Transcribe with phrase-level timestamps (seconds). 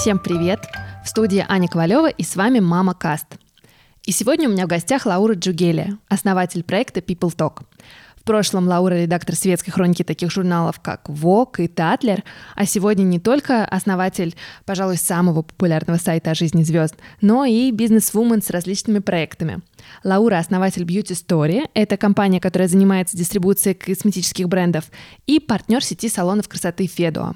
[0.00, 0.60] Всем привет!
[1.04, 3.26] В студии Аня Ковалева и с вами Мама Каст.
[4.06, 7.64] И сегодня у меня в гостях Лаура Джугелия, основатель проекта People Talk.
[8.16, 12.24] В прошлом Лаура— редактор светской хроники таких журналов, как Vogue и Татлер,
[12.54, 18.40] а сегодня не только основатель, пожалуй, самого популярного сайта о жизни звезд, но и бизнес-вумен
[18.40, 19.60] с различными проектами.
[20.02, 24.90] Лаура— основатель Beauty Story, это компания, которая занимается дистрибуцией косметических брендов,
[25.26, 27.34] и партнер сети салонов красоты Федуа.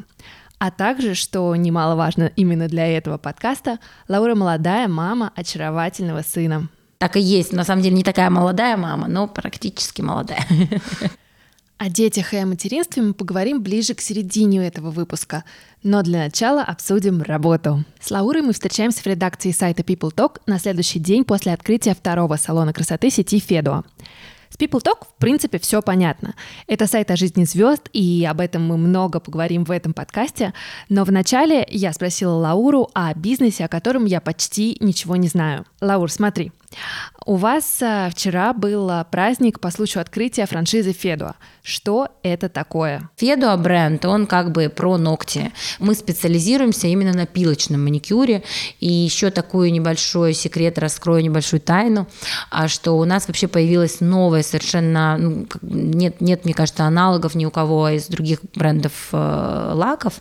[0.66, 6.70] А также, что немаловажно именно для этого подкаста, Лаура молодая мама очаровательного сына.
[6.96, 7.52] Так и есть.
[7.52, 10.42] На самом деле не такая молодая мама, но практически молодая.
[11.76, 15.44] О детях и о материнстве мы поговорим ближе к середине этого выпуска.
[15.82, 17.84] Но для начала обсудим работу.
[18.00, 22.36] С Лаурой мы встречаемся в редакции сайта People Talk на следующий день после открытия второго
[22.36, 23.82] салона красоты сети Федуа.
[24.54, 26.36] С People Talk, в принципе, все понятно.
[26.68, 30.54] Это сайт о жизни звезд, и об этом мы много поговорим в этом подкасте.
[30.88, 35.64] Но вначале я спросила Лауру о бизнесе, о котором я почти ничего не знаю.
[35.80, 36.52] Лаур, смотри,
[37.26, 41.34] у вас а, вчера был а, праздник по случаю открытия франшизы Федуа.
[41.62, 43.08] Что это такое?
[43.16, 45.52] Федуа бренд, он как бы про ногти.
[45.78, 48.42] Мы специализируемся именно на пилочном маникюре.
[48.80, 52.06] И еще такой небольшой секрет, раскрою небольшую тайну,
[52.50, 57.46] а что у нас вообще появилась новая совершенно, ну, нет, нет, мне кажется, аналогов ни
[57.46, 60.14] у кого из других брендов э, лаков,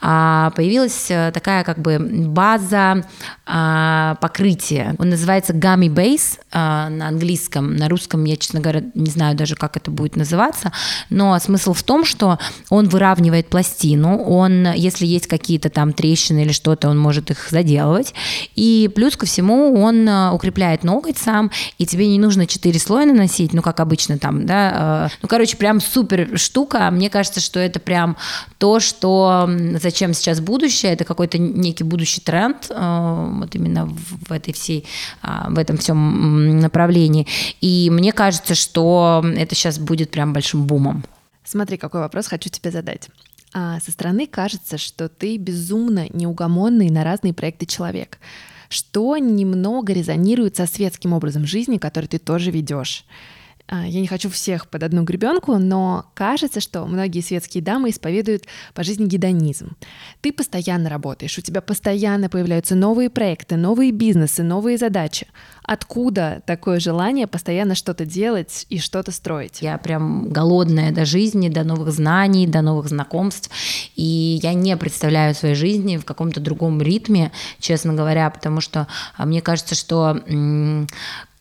[0.00, 3.04] а появилась э, такая как бы база
[3.46, 4.94] э, покрытия.
[4.98, 9.54] Он называется Gummy Base э, на английском, на русском я, честно говоря, не знаю даже,
[9.54, 10.72] как это будет называться,
[11.10, 12.38] но смысл в том, что
[12.70, 18.14] он выравнивает пластину, он, если есть какие-то там трещины или что-то, он может их заделывать,
[18.54, 23.06] и плюс ко всему он э, укрепляет ноготь сам, и тебе не нужно 4 слоя
[23.06, 27.60] наносить, ну, как обычно там, да, э, ну, короче, прям супер штука, мне кажется, что
[27.60, 28.16] это прям
[28.58, 29.48] то, что,
[29.80, 34.86] зачем сейчас будущее, это какой-то некий будущий тренд, вот именно в этой всей,
[35.22, 37.26] а, в этом всем направлении.
[37.60, 41.04] И мне кажется, что это сейчас будет прям большим бумом.
[41.44, 43.08] Смотри, какой вопрос хочу тебе задать.
[43.52, 48.18] А со стороны кажется, что ты безумно неугомонный на разные проекты человек,
[48.68, 53.04] что немного резонирует со светским образом жизни, который ты тоже ведешь.
[53.66, 58.44] А, я не хочу всех под одну гребенку, но кажется, что многие светские дамы исповедуют
[58.74, 59.74] по жизни гедонизм.
[60.20, 65.28] Ты постоянно работаешь, у тебя постоянно появляются новые проекты, новые бизнесы, новые задачи.
[65.62, 69.62] Откуда такое желание постоянно что-то делать и что-то строить?
[69.62, 73.50] Я прям голодная до жизни, до новых знаний, до новых знакомств.
[73.96, 79.24] И я не представляю своей жизни в каком-то другом ритме, честно говоря, потому что а,
[79.24, 80.20] мне кажется, что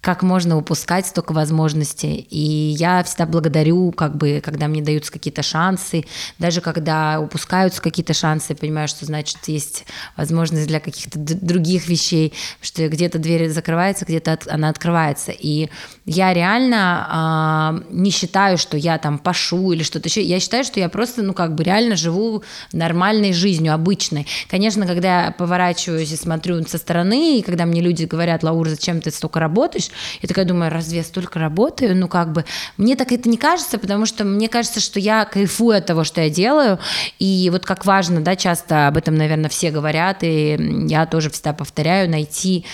[0.03, 2.27] как можно упускать столько возможностей.
[2.29, 2.37] И
[2.77, 6.03] я всегда благодарю, как бы, когда мне даются какие-то шансы,
[6.37, 9.85] даже когда упускаются какие-то шансы, я понимаю, что значит есть
[10.17, 15.31] возможность для каких-то других вещей, что где-то дверь закрывается, где-то она открывается.
[15.31, 15.69] И
[16.05, 20.21] я реально э, не считаю, что я там пашу или что-то еще.
[20.21, 22.43] Я считаю, что я просто, ну, как бы реально живу
[22.73, 24.27] нормальной жизнью, обычной.
[24.49, 28.99] Конечно, когда я поворачиваюсь и смотрю со стороны, и когда мне люди говорят, Лаура, зачем
[28.99, 31.95] ты столько работаешь, я такая думаю, разве я столько работаю?
[31.95, 32.45] Ну, как бы,
[32.77, 36.21] мне так это не кажется, потому что мне кажется, что я кайфую от того, что
[36.21, 36.79] я делаю,
[37.19, 41.53] и вот как важно, да, часто об этом, наверное, все говорят, и я тоже всегда
[41.53, 42.65] повторяю, найти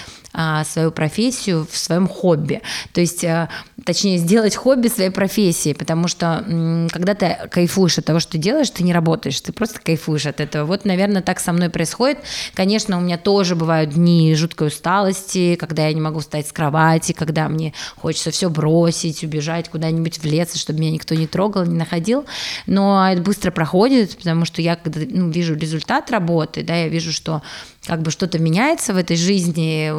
[0.66, 2.62] свою профессию в своем хобби.
[2.94, 3.50] То есть, а,
[3.84, 6.46] точнее, сделать хобби своей профессией, потому что
[6.92, 10.40] когда ты кайфуешь от того, что ты делаешь, ты не работаешь, ты просто кайфуешь от
[10.40, 10.66] этого.
[10.66, 12.20] Вот, наверное, так со мной происходит.
[12.54, 17.14] Конечно, у меня тоже бывают дни жуткой усталости, когда я не могу встать с кровати,
[17.14, 21.78] когда мне хочется все бросить, убежать куда-нибудь в лес, чтобы меня никто не трогал, не
[21.78, 22.26] находил.
[22.68, 27.12] Но это быстро проходит, потому что я, когда ну, вижу результат работы, да, я вижу,
[27.12, 27.42] что
[27.90, 29.90] как бы что-то меняется в этой жизни,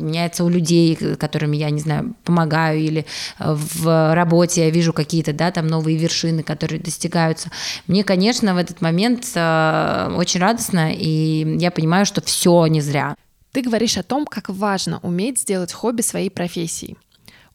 [0.00, 3.04] меняется у людей, которыми я, не знаю, помогаю, или
[3.40, 7.50] э, в работе я вижу какие-то, да, там новые вершины, которые достигаются.
[7.88, 13.16] Мне, конечно, в этот момент э, очень радостно, и я понимаю, что все не зря.
[13.50, 16.96] Ты говоришь о том, как важно уметь сделать хобби своей профессией.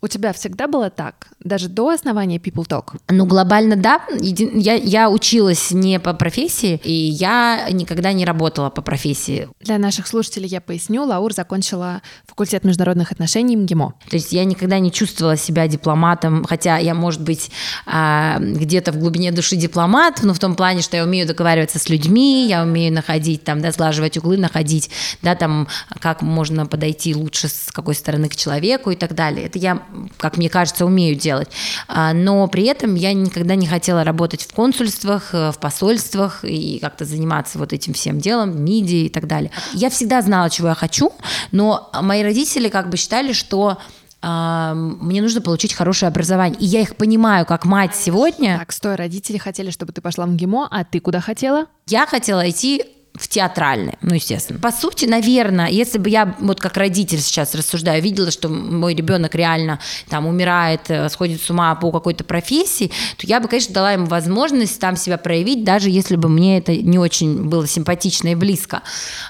[0.02, 3.00] У тебя всегда было так, даже до основания People Talk?
[3.10, 4.02] Ну, глобально да.
[4.20, 9.48] Я, я училась не по профессии, и я никогда не работала по профессии.
[9.62, 11.04] Для наших слушателей я поясню.
[11.06, 13.94] Лаур закончила факультет международных отношений МГИМО.
[14.10, 17.50] То есть я никогда не чувствовала себя дипломатом, хотя я, может быть,
[17.86, 21.90] а, где-то в глубине души дипломат, но в том плане, что я умею договариваться с
[21.90, 24.90] людьми, я умею находить, там, да, сглаживать углы, находить,
[25.22, 25.68] да, там,
[26.00, 29.46] как можно подойти лучше с какой стороны к человеку и так далее.
[29.46, 29.85] Это я
[30.18, 31.50] как мне кажется, умею делать.
[31.88, 36.80] А, но при этом я никогда не хотела работать в консульствах, э, в посольствах и
[36.80, 39.52] как-то заниматься вот этим всем делом, миди и так далее.
[39.74, 41.12] Я всегда знала, чего я хочу,
[41.52, 43.78] но мои родители как бы считали, что
[44.22, 46.60] мне нужно получить хорошее образование.
[46.60, 48.58] И я их понимаю, как мать сегодня.
[48.58, 51.68] Так, стой, родители хотели, чтобы ты пошла в МГИМО, а ты куда хотела?
[51.86, 52.84] Я хотела идти
[53.18, 54.60] в театральное, ну, естественно.
[54.60, 59.36] По сути, наверное, если бы я вот как родитель сейчас рассуждаю, видела, что мой ребенок
[59.36, 59.80] реально
[60.10, 64.06] там умирает, э, сходит с ума по какой-то профессии, то я бы, конечно, дала ему
[64.06, 68.82] возможность там себя проявить, даже если бы мне это не очень было симпатично и близко.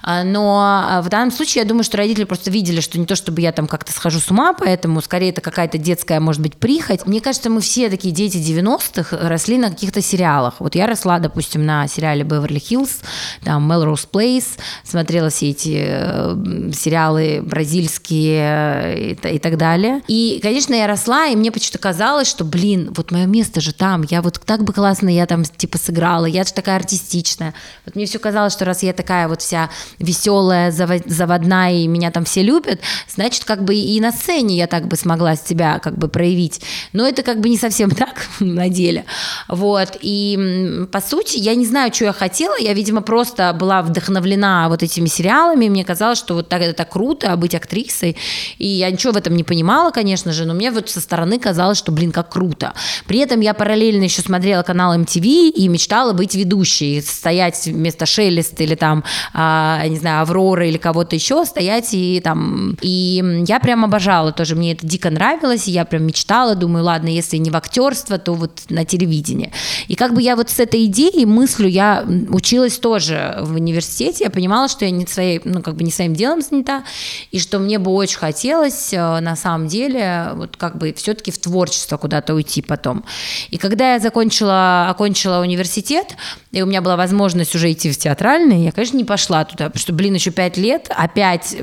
[0.01, 3.15] А, но а, в данном случае я думаю, что родители просто видели, что не то,
[3.15, 7.05] чтобы я там как-то схожу с ума, поэтому скорее это какая-то детская, может быть, прихоть.
[7.05, 10.55] Мне кажется, мы все такие дети 90-х росли на каких-то сериалах.
[10.59, 13.03] Вот я росла, допустим, на сериале «Беверли-Хиллз»,
[13.43, 20.01] там Melrose Place, смотрела все эти э, сериалы бразильские э, и, и так далее.
[20.07, 24.03] И, конечно, я росла, и мне почему-то казалось, что, блин, вот мое место же там,
[24.09, 27.53] я вот так бы классно я там типа сыграла, я же такая артистичная.
[27.85, 29.69] Вот мне все казалось, что раз я такая вот вся
[29.99, 32.79] веселая, заводная, и меня там все любят,
[33.13, 36.61] значит, как бы и на сцене я так бы смогла себя как бы проявить.
[36.93, 39.05] Но это как бы не совсем так на деле.
[39.47, 39.97] Вот.
[40.01, 44.83] И, по сути, я не знаю, что я хотела, я, видимо, просто была вдохновлена вот
[44.83, 48.17] этими сериалами, мне казалось, что вот так это так круто быть актрисой,
[48.57, 51.77] и я ничего в этом не понимала, конечно же, но мне вот со стороны казалось,
[51.77, 52.73] что, блин, как круто.
[53.07, 58.59] При этом я параллельно еще смотрела канал MTV и мечтала быть ведущей, стоять вместо Шелест
[58.61, 59.03] или там,
[59.33, 62.77] а, не знаю, Авроры или кого-то еще, стоять и там...
[62.81, 67.09] И я прям обожала тоже, мне это дико нравилось, и я прям мечтала, думаю, ладно,
[67.09, 69.51] если не в актерство, то вот на телевидении.
[69.87, 74.29] И как бы я вот с этой идеей, мыслью, я училась тоже в университете, я
[74.29, 76.83] понимала, что я не своей, ну, как бы не своим делом занята,
[77.31, 81.37] и что мне бы очень хотелось, э, на самом деле, вот как бы все-таки в
[81.37, 83.05] творчество куда-то уйти потом.
[83.49, 86.15] И когда я закончила, окончила университет,
[86.51, 89.79] и у меня была возможность уже идти в театральный, я, конечно, не пошла туда, потому
[89.79, 91.55] что, блин, еще пять лет опять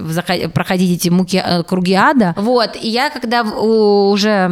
[0.53, 2.35] проходить эти муки, э, круги ада.
[2.37, 4.49] Вот, и я, когда уже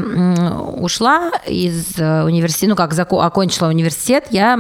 [0.78, 4.58] ушла из э, университета, ну, как окончила университет, я,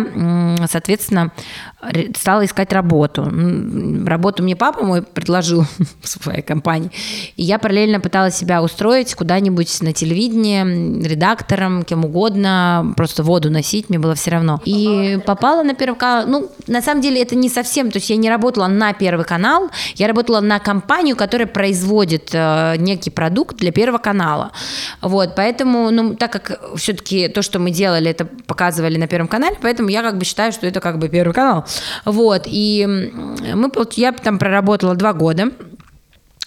[0.70, 1.32] соответственно,
[2.16, 3.30] стала искать работу.
[4.06, 5.64] Работу мне папа мой предложил
[6.02, 6.90] в своей компании.
[7.36, 13.88] И я параллельно пыталась себя устроить куда-нибудь на телевидении, редактором, кем угодно, просто воду носить,
[13.88, 14.60] мне было все равно.
[14.64, 16.26] И попала на Первый канал.
[16.26, 19.70] Ну, на самом деле это не совсем, то есть я не работала на Первый канал,
[19.94, 24.52] я работала на компанию, которая производит э, некий продукт для Первого канала.
[25.00, 29.56] Вот, поэтому, ну, так как все-таки то, что мы делали, это показывали на Первом канале,
[29.62, 31.64] поэтому я как бы считаю, что это как бы Первый канал.
[32.04, 32.86] Вот, и
[33.54, 35.50] мы, я там проработала два года,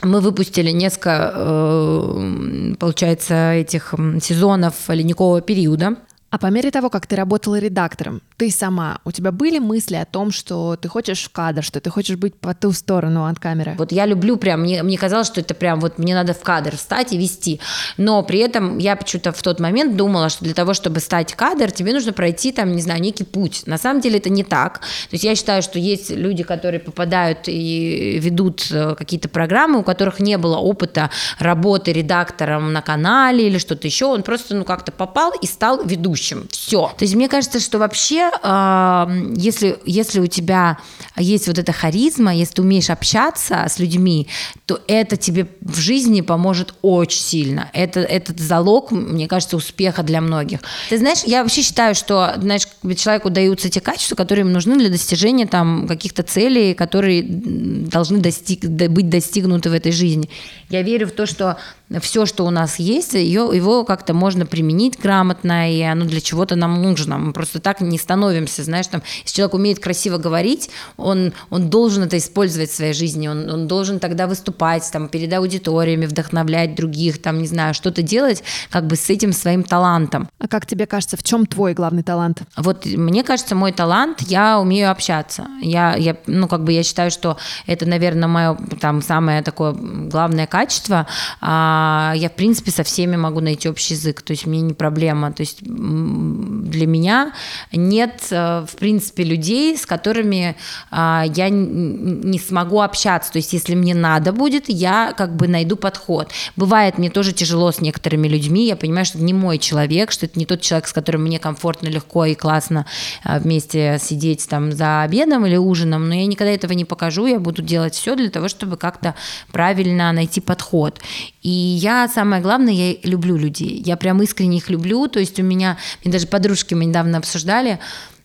[0.02, 5.96] мы выпустили несколько, э, получается, этих сезонов ледникового периода.
[6.34, 10.04] А по мере того, как ты работала редактором, ты сама, у тебя были мысли о
[10.04, 13.76] том, что ты хочешь в кадр, что ты хочешь быть по ту сторону от камеры?
[13.78, 16.76] Вот я люблю прям, мне, мне казалось, что это прям вот мне надо в кадр
[16.76, 17.60] встать и вести.
[17.98, 21.70] Но при этом я почему-то в тот момент думала, что для того, чтобы стать кадр,
[21.70, 23.68] тебе нужно пройти там, не знаю, некий путь.
[23.68, 24.80] На самом деле это не так.
[24.80, 29.84] То есть я считаю, что есть люди, которые попадают и ведут э, какие-то программы, у
[29.84, 34.06] которых не было опыта работы редактором на канале или что-то еще.
[34.08, 36.48] Он просто ну как-то попал и стал ведущим будущем.
[36.52, 36.92] Все.
[36.98, 40.78] То есть мне кажется, что вообще, э, если, если у тебя
[41.18, 44.28] есть вот эта харизма, если ты умеешь общаться с людьми,
[44.66, 47.70] то это тебе в жизни поможет очень сильно.
[47.74, 50.60] Это, этот залог, мне кажется, успеха для многих.
[50.90, 54.90] Ты знаешь, я вообще считаю, что знаешь, человеку даются те качества, которые им нужны для
[54.90, 60.30] достижения там каких-то целей, которые должны достиг, быть достигнуты в этой жизни.
[60.70, 61.58] Я верю в то, что
[62.00, 66.56] все, что у нас есть, ее, его как-то можно применить грамотно, и оно для чего-то
[66.56, 67.18] нам нужно.
[67.18, 72.04] Мы просто так не становимся, знаешь, там, если человек умеет красиво говорить, он, он должен
[72.04, 77.22] это использовать в своей жизни, он, он должен тогда выступать там, перед аудиториями, вдохновлять других,
[77.22, 80.30] там, не знаю, что-то делать как бы с этим своим талантом.
[80.40, 82.42] А как тебе кажется, в чем твой главный талант?
[82.58, 85.48] Вот мне кажется, мой талант, я умею общаться.
[85.62, 90.48] Я, я, ну, как бы я считаю, что это, наверное, мое там самое такое главное
[90.48, 91.08] качество.
[91.42, 91.83] А,
[92.16, 95.32] я, в принципе, со всеми могу найти общий язык, то есть мне не проблема.
[95.32, 97.34] То есть для меня
[97.72, 100.56] нет, э, в принципе, людей, с которыми
[100.92, 103.32] а, я не смогу общаться.
[103.32, 106.32] То есть, если мне надо будет, я как бы найду подход.
[106.56, 110.26] Бывает мне тоже тяжело с некоторыми людьми, я понимаю, что это не мой человек, что
[110.26, 112.86] это не тот человек, с которым мне комфортно, легко и классно
[113.24, 117.40] а, вместе сидеть там за обедом или ужином, но я никогда этого не покажу, я
[117.40, 119.16] буду делать все для того, чтобы как-то
[119.52, 121.00] правильно найти подход.
[121.42, 123.82] И я, самое главное, я люблю людей.
[123.86, 125.08] Я прям искренне их люблю.
[125.08, 127.80] То есть у меня, мне даже подружки мы недавно обсуждали,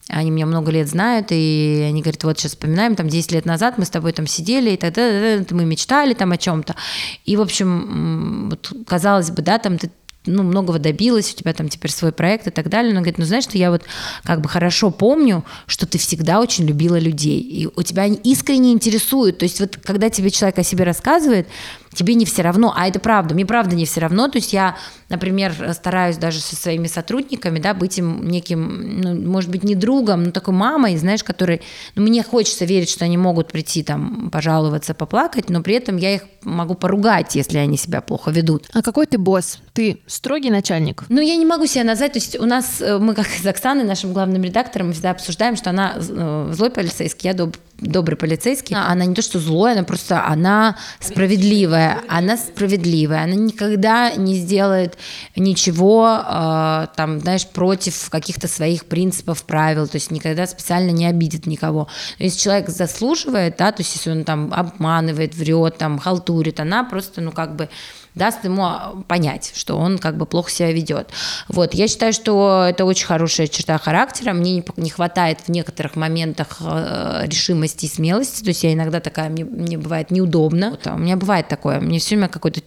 [0.09, 3.76] они меня много лет знают, и они говорят, вот сейчас вспоминаем, там 10 лет назад
[3.76, 5.02] мы с тобой там сидели, и тогда
[5.50, 6.76] мы мечтали там о чем-то.
[7.26, 9.90] И, в общем, вот, казалось бы, да, там ты
[10.28, 12.93] ну, многого добилась, у тебя там теперь свой проект и так далее.
[12.93, 13.83] Но говорит, ну знаешь, что я вот
[14.25, 18.73] как бы хорошо помню, что ты всегда очень любила людей, и у тебя они искренне
[18.73, 19.38] интересуют.
[19.38, 21.49] То есть вот когда тебе человек о себе рассказывает,
[21.99, 24.76] тебе не все равно, а это правда, мне правда не все равно, то есть я,
[25.09, 30.23] например, стараюсь даже со своими сотрудниками, да, быть им неким, ну, может быть, не другом,
[30.23, 31.61] но такой мамой, знаешь, который,
[31.97, 36.14] ну, мне хочется верить, что они могут прийти там пожаловаться, поплакать, но при этом я
[36.14, 38.69] их могу поругать, если они себя плохо ведут.
[38.73, 39.59] А какой ты босс?
[39.73, 41.02] Ты строгий начальник?
[41.09, 43.83] Ну, я не могу себя назвать, то есть у нас, э, мы как с Оксаной,
[43.83, 48.77] нашим главным редактором, мы всегда обсуждаем, что она э, злой полицейский, я доб добрый полицейский,
[48.77, 54.99] она не то что злой, она просто, она справедливая, она справедливая, она никогда не сделает
[55.37, 61.47] ничего, э, там, знаешь, против каких-то своих принципов, правил, то есть никогда специально не обидит
[61.47, 61.89] никого.
[62.19, 66.85] Но если человек заслуживает, да, то есть если он там обманывает, врет, там, халтурит, она
[66.85, 67.69] просто, ну, как бы
[68.19, 71.09] даст ему понять, что он как бы плохо себя ведет.
[71.49, 75.97] Вот, я считаю, что это очень хорошая черта характера, мне не, не хватает в некоторых
[75.97, 80.87] моментах э, решимости и смелости, то есть я иногда такая, мне, мне бывает неудобно, вот,
[80.87, 82.61] а у меня бывает такое, мне все время какой-то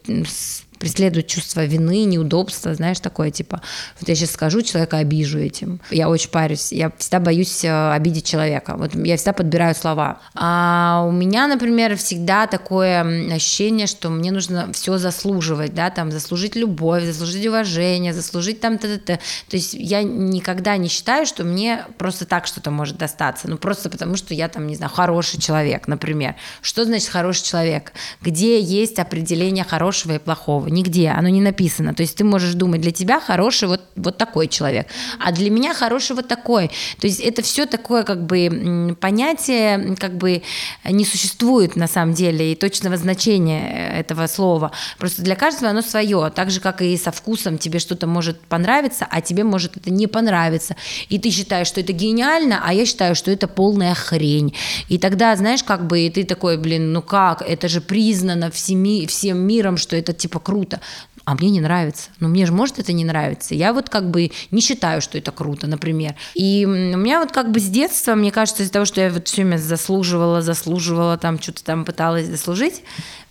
[0.81, 3.61] преследует чувство вины, неудобства, знаешь, такое, типа,
[4.00, 5.79] вот я сейчас скажу, человека обижу этим.
[5.91, 10.19] Я очень парюсь, я всегда боюсь э, обидеть человека, вот я всегда подбираю слова.
[10.33, 16.55] А у меня, например, всегда такое ощущение, что мне нужно все заслуживать, да, там, заслужить
[16.55, 19.19] любовь, заслужить уважение, заслужить там т-т-т.
[19.50, 23.91] То есть я никогда не считаю, что мне просто так что-то может достаться, ну, просто
[23.91, 26.35] потому что я там, не знаю, хороший человек, например.
[26.63, 27.93] Что значит хороший человек?
[28.19, 30.70] Где есть определение хорошего и плохого?
[30.71, 31.93] Нигде, оно не написано.
[31.93, 34.87] То есть ты можешь думать, для тебя хороший вот, вот такой человек,
[35.19, 36.69] а для меня хороший вот такой.
[36.99, 40.41] То есть это все такое как бы понятие как бы
[40.85, 44.71] не существует на самом деле и точного значения этого слова.
[44.97, 49.07] Просто для каждого оно свое, так же как и со вкусом тебе что-то может понравиться,
[49.09, 50.75] а тебе может это не понравиться.
[51.09, 54.55] И ты считаешь, что это гениально, а я считаю, что это полная хрень.
[54.89, 59.39] И тогда, знаешь, как бы ты такой, блин, ну как, это же признано всеми, всем
[59.39, 60.80] миром, что это типа круто круто.
[61.25, 62.10] А мне не нравится.
[62.20, 63.53] Ну, мне же может это не нравиться.
[63.53, 66.15] Я вот как бы не считаю, что это круто, например.
[66.34, 69.27] И у меня вот как бы с детства, мне кажется, из-за того, что я вот
[69.27, 72.84] все время заслуживала, заслуживала, там что-то там пыталась заслужить,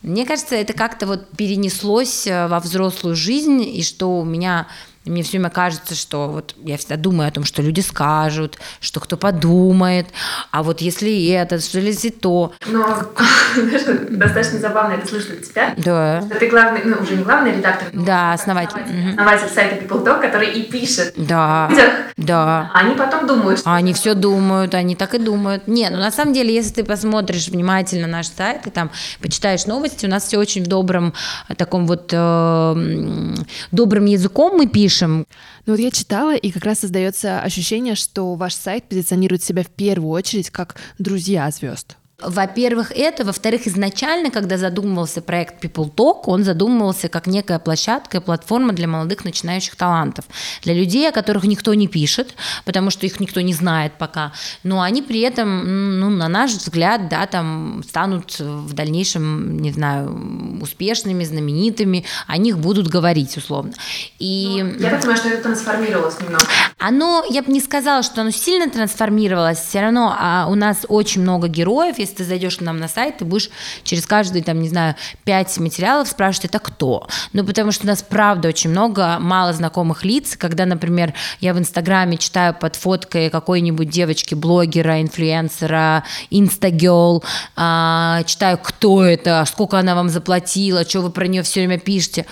[0.03, 4.67] мне кажется, это как-то вот перенеслось э, во взрослую жизнь, и что у меня
[5.11, 8.59] и мне все время кажется, что вот я всегда думаю о том, что люди скажут,
[8.81, 10.07] что кто подумает,
[10.52, 12.52] а вот если это, что если то.
[12.67, 12.87] Но
[14.11, 15.75] достаточно забавно это слышать от тебя.
[15.76, 16.23] Да.
[16.23, 17.88] Что ты главный, ну уже не главный редактор.
[17.93, 18.81] Да, основатель.
[18.81, 21.14] Основатель, основатель сайта People Talk, который и пишет.
[21.17, 21.69] Да.
[22.17, 22.71] Да.
[22.73, 23.59] Они потом думают.
[23.59, 25.67] Что они все думают, они так и думают.
[25.67, 30.07] Не, ну на самом деле, если ты посмотришь внимательно наш сайт и там почитаешь новости,
[30.07, 31.14] у нас все очень в добром
[31.57, 33.35] таком вот э,
[33.73, 35.26] добрым языком мы пишем пишем.
[35.66, 39.69] Ну вот я читала, и как раз создается ощущение, что ваш сайт позиционирует себя в
[39.69, 41.97] первую очередь как друзья звезд.
[42.23, 43.25] Во-первых, это.
[43.25, 48.87] Во-вторых, изначально, когда задумывался проект People Talk, он задумывался как некая площадка и платформа для
[48.87, 50.25] молодых начинающих талантов.
[50.62, 52.35] Для людей, о которых никто не пишет,
[52.65, 54.33] потому что их никто не знает пока.
[54.62, 60.61] Но они при этом, ну, на наш взгляд, да, там станут в дальнейшем, не знаю,
[60.61, 63.73] успешными, знаменитыми, о них будут говорить условно.
[64.19, 64.61] И...
[64.62, 66.45] Ну, я так понимаю, что это трансформировалось немного.
[66.79, 71.23] Оно, я бы не сказала, что оно сильно трансформировалось, все равно а у нас очень
[71.23, 73.50] много героев, если ты зайдешь к нам на сайт, ты будешь
[73.83, 77.09] через каждый, там, не знаю, пять материалов спрашивать, это кто?
[77.33, 81.59] Ну, потому что у нас, правда, очень много мало знакомых лиц, когда, например, я в
[81.59, 87.25] Инстаграме читаю под фоткой какой-нибудь девочки-блогера, инфлюенсера, инстагел,
[87.57, 92.26] а, читаю, кто это, сколько она вам заплатила, что вы про нее все время пишете.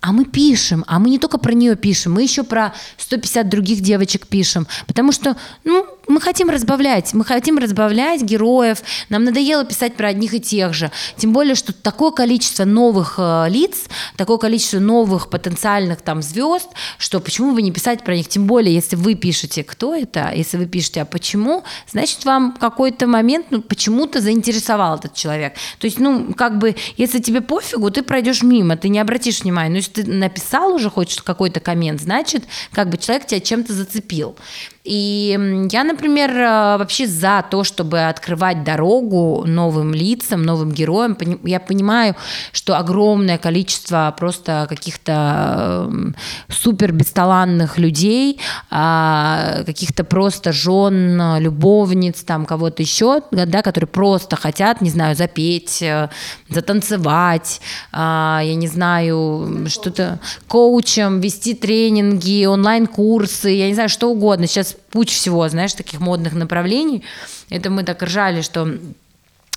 [0.00, 3.82] А мы пишем, а мы не только про нее пишем, мы еще про 150 других
[3.82, 9.94] девочек пишем, потому что, ну, мы хотим разбавлять, мы хотим разбавлять героев, нам надоело писать
[9.94, 10.90] про одних и тех же.
[11.16, 13.84] Тем более, что такое количество новых э, лиц,
[14.16, 18.28] такое количество новых потенциальных там звезд, что почему бы не писать про них?
[18.28, 23.06] Тем более, если вы пишете, кто это, если вы пишете, а почему, значит, вам какой-то
[23.06, 25.54] момент ну, почему-то заинтересовал этот человек.
[25.78, 29.70] То есть, ну, как бы, если тебе пофигу, ты пройдешь мимо, ты не обратишь внимания.
[29.70, 34.36] Но если ты написал уже хоть какой-то коммент, значит, как бы человек тебя чем-то зацепил.
[34.84, 35.38] И
[35.70, 41.18] я, например, э, вообще за то, чтобы открывать дорогу новым лицам, новым героям.
[41.44, 42.16] Я понимаю,
[42.52, 46.16] что огромное количество просто каких-то эм,
[46.48, 54.80] супер бесталанных людей, а, каких-то просто жен, любовниц, там кого-то еще, да, которые просто хотят,
[54.80, 56.08] не знаю, запеть, э,
[56.48, 57.60] затанцевать,
[57.92, 64.46] а, я не знаю, что-то коучем, вести тренинги, онлайн-курсы, я не знаю, что угодно.
[64.46, 67.04] Сейчас сейчас путь всего, знаешь, таких модных направлений.
[67.48, 68.78] Это мы так ржали, что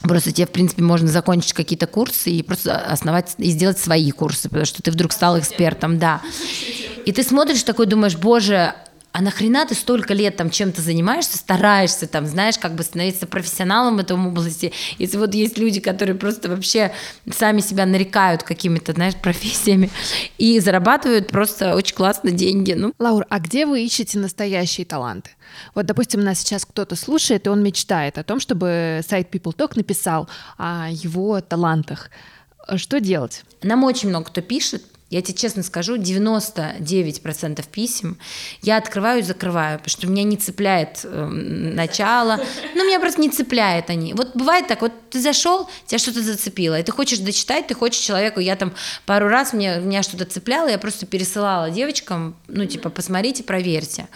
[0.02, 4.50] Просто тебе, в принципе, можно закончить какие-то курсы и просто основать и сделать свои курсы,
[4.50, 6.22] потому что ты вдруг стал экспертом, да.
[7.06, 8.76] И ты смотришь такой, думаешь, боже,
[9.14, 13.98] а нахрена ты столько лет там чем-то занимаешься, стараешься там, знаешь, как бы становиться профессионалом
[13.98, 16.92] в этом области, если вот есть люди, которые просто вообще
[17.32, 19.92] сами себя нарекают какими-то, знаешь, профессиями
[20.40, 22.74] и зарабатывают просто очень классно деньги.
[22.74, 22.94] Ну.
[22.98, 25.30] Лаур, а где вы ищете настоящие таланты?
[25.76, 29.74] Вот, допустим, нас сейчас кто-то слушает, и он мечтает о том, чтобы сайт People Talk
[29.76, 30.28] написал
[30.58, 32.10] о его талантах.
[32.78, 33.44] Что делать?
[33.62, 38.18] Нам очень много кто пишет, я тебе честно скажу, 99% писем
[38.62, 42.40] я открываю и закрываю, потому что меня не цепляет э, начало,
[42.76, 44.14] ну, меня просто не цепляет они.
[44.14, 48.02] Вот бывает так, вот ты зашел, тебя что-то зацепило, и ты хочешь дочитать, ты хочешь
[48.02, 48.74] человеку, я там
[49.06, 54.08] пару раз, мне, меня что-то цепляло, я просто пересылала девочкам, ну, типа, посмотрите, проверьте.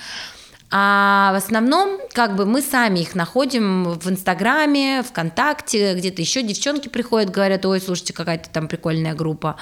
[0.70, 6.90] А в основном, как бы мы сами их находим в Инстаграме, ВКонтакте, где-то еще девчонки
[6.90, 9.58] приходят, говорят, ой, слушайте, какая-то там прикольная группа.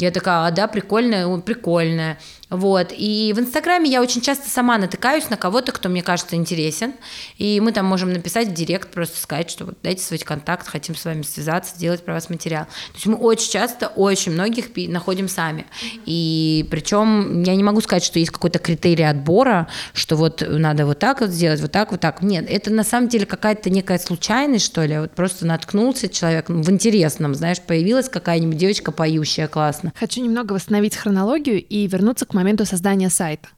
[0.00, 2.18] Я такая, а, да, прикольная, прикольная.
[2.50, 2.92] Вот.
[2.96, 6.94] И в Инстаграме я очень часто сама натыкаюсь на кого-то, кто мне кажется интересен.
[7.38, 10.96] И мы там можем написать в директ, просто сказать, что вот дайте свой контакт, хотим
[10.96, 12.64] с вами связаться, сделать про вас материал.
[12.64, 15.66] То есть мы очень часто, очень многих находим сами.
[16.06, 20.98] И причем я не могу сказать, что есть какой-то критерий отбора, что вот надо вот
[20.98, 22.22] так вот сделать, вот так, вот так.
[22.22, 24.98] Нет, это на самом деле какая-то некая случайность, что ли.
[24.98, 29.92] Вот просто наткнулся человек ну, в интересном, знаешь, появилась какая-нибудь девочка поющая классно.
[29.98, 33.48] Хочу немного восстановить хронологию и вернуться к моменту создания сайта.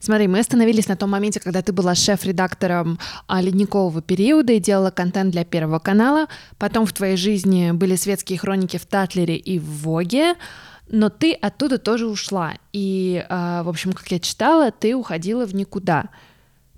[0.00, 4.90] Смотри, мы остановились на том моменте, когда ты была шеф-редактором а, ледникового периода и делала
[4.90, 6.26] контент для Первого канала.
[6.58, 10.34] Потом в твоей жизни были светские хроники в Татлере и в Воге.
[10.88, 12.54] Но ты оттуда тоже ушла.
[12.72, 16.10] И, а, в общем, как я читала, ты уходила в никуда.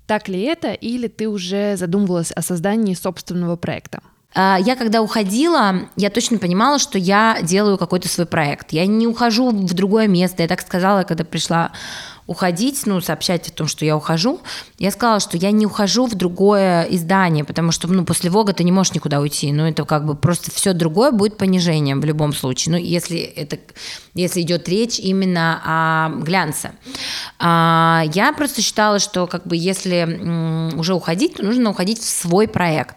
[0.07, 4.01] Так ли это, или ты уже задумывалась о создании собственного проекта?
[4.35, 8.73] А, я когда уходила, я точно понимала, что я делаю какой-то свой проект.
[8.73, 10.43] Я не ухожу в другое место.
[10.43, 11.71] Я так сказала, когда пришла
[12.27, 14.41] уходить, ну, сообщать о том, что я ухожу,
[14.79, 18.63] я сказала, что я не ухожу в другое издание, потому что, ну, после Вога ты
[18.63, 22.33] не можешь никуда уйти, ну, это как бы просто все другое будет понижением в любом
[22.33, 23.59] случае, ну, если это,
[24.15, 26.71] если идет речь именно о глянце.
[27.37, 32.47] А, я просто считала, что как бы если уже уходить, то нужно уходить в свой
[32.47, 32.95] проект.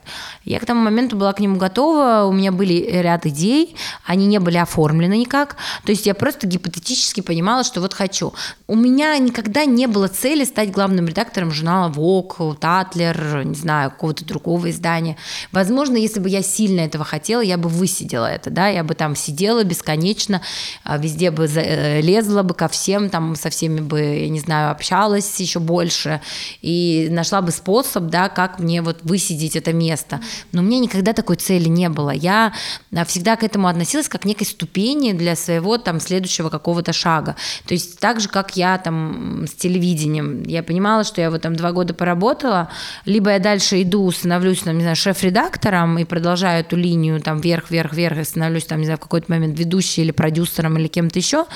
[0.49, 4.39] Я к тому моменту была к нему готова, у меня были ряд идей, они не
[4.41, 8.33] были оформлены никак, то есть я просто гипотетически понимала, что вот хочу.
[8.67, 14.25] У меня никогда не было цели стать главным редактором журнала Vogue, Татлер, не знаю, какого-то
[14.25, 15.19] другого издания.
[15.53, 19.17] Возможно, если бы я сильно этого хотела, я бы высидела это, да, я бы там
[19.17, 20.41] сидела бесконечно,
[20.83, 24.71] а, везде бы э, лезла бы ко всем, там со всеми бы, я не знаю,
[24.71, 26.23] общалась еще больше
[26.63, 30.23] и нашла бы способ, да, как мне вот высидеть это место.
[30.53, 32.11] Но у меня никогда такой цели не было.
[32.11, 32.53] Я
[32.95, 37.37] а, всегда к этому относилась как к некой ступени для своего там следующего какого-то шага.
[37.67, 40.43] То есть так же, как я там с телевидением.
[40.43, 42.69] Я понимала, что я вот там два года поработала,
[43.05, 47.71] либо я дальше иду, становлюсь, там, не знаю, шеф-редактором и продолжаю эту линию там вверх,
[47.71, 51.19] вверх, вверх и становлюсь там, не знаю, в какой-то момент ведущей или продюсером или кем-то
[51.19, 51.47] еще,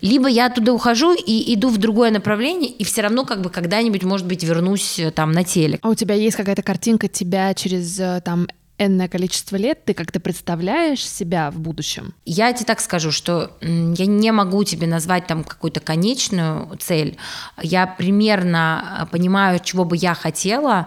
[0.00, 4.04] либо я оттуда ухожу и иду в другое направление, и все равно как бы когда-нибудь,
[4.04, 5.80] может быть, вернусь э, там на телек.
[5.82, 8.46] А у тебя есть какая-то картинка тебя через э, там
[8.78, 12.14] энное количество лет, ты как-то представляешь себя в будущем?
[12.24, 17.16] Я тебе так скажу, что я не могу тебе назвать там какую-то конечную цель.
[17.60, 20.86] Я примерно э, понимаю, чего бы я хотела,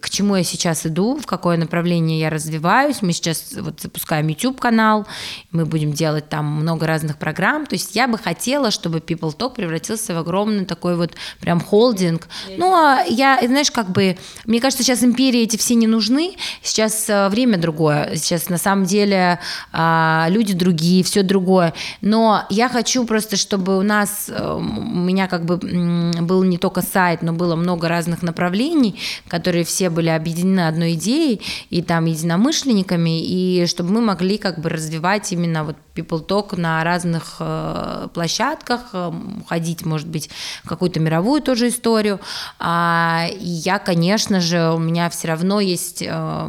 [0.00, 3.02] к чему я сейчас иду, в какое направление я развиваюсь.
[3.02, 5.06] Мы сейчас вот запускаем YouTube-канал,
[5.50, 7.66] мы будем делать там много разных программ.
[7.66, 12.28] То есть я бы хотела, чтобы People Talk превратился в огромный такой вот прям холдинг.
[12.56, 16.36] Ну, а я, знаешь, как бы, мне кажется, сейчас империи эти все не нужны.
[16.62, 18.14] Сейчас э, время другое.
[18.14, 19.40] Сейчас на самом деле
[19.72, 21.74] а, люди другие, все другое.
[22.00, 26.82] Но я хочу просто, чтобы у нас, э, у меня как бы был не только
[26.82, 31.40] сайт, но было много разных направлений, которые все были объединены одной идеей
[31.70, 36.82] и там единомышленниками, и чтобы мы могли как бы развивать именно вот People Talk на
[36.84, 39.12] разных э, площадках, э,
[39.48, 40.30] ходить, может быть,
[40.64, 42.20] какую-то мировую тоже историю.
[42.58, 46.46] А, и я, конечно же, у меня все равно есть э,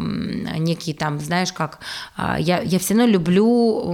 [0.57, 1.79] некие там, знаешь, как
[2.17, 3.93] э, я, я все равно люблю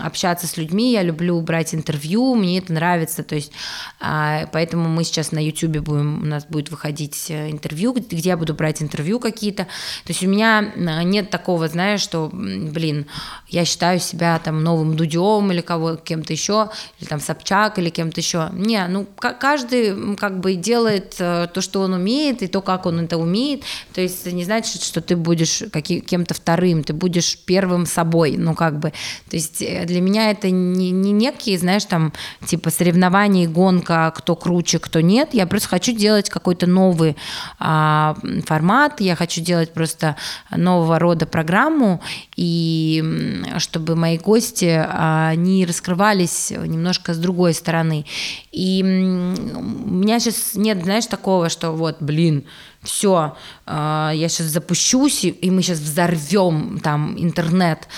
[0.00, 3.52] общаться с людьми, я люблю брать интервью, мне это нравится, то есть
[4.00, 8.54] э, поэтому мы сейчас на YouTube будем, у нас будет выходить интервью, где я буду
[8.54, 9.64] брать интервью какие-то.
[9.64, 13.06] То есть у меня нет такого, знаешь, что, блин,
[13.48, 18.20] я считаю себя там новым Дудем или кого кем-то еще, или там Собчак или кем-то
[18.20, 18.48] еще.
[18.52, 23.00] Не, ну каждый как бы делает э, то, что он умеет, и то, как он
[23.00, 23.62] это умеет.
[23.94, 25.62] То есть не значит, что ты будешь
[26.06, 28.92] кем-то вторым, ты будешь первым собой, ну как бы.
[29.30, 32.12] То есть э, для меня это не, не некие, знаешь, там
[32.46, 35.34] типа соревнования и гонка, кто круче, кто нет.
[35.34, 37.16] Я просто хочу делать какой-то новый
[37.58, 38.16] а,
[38.46, 40.16] формат, я хочу делать просто
[40.50, 42.00] нового рода программу,
[42.36, 48.04] и чтобы мои гости гости, они раскрывались немножко с другой стороны.
[48.52, 52.44] И у меня сейчас нет, знаешь, такого, что вот, блин,
[52.82, 57.88] все, а, я сейчас запущусь, и мы сейчас взорвем там интернет.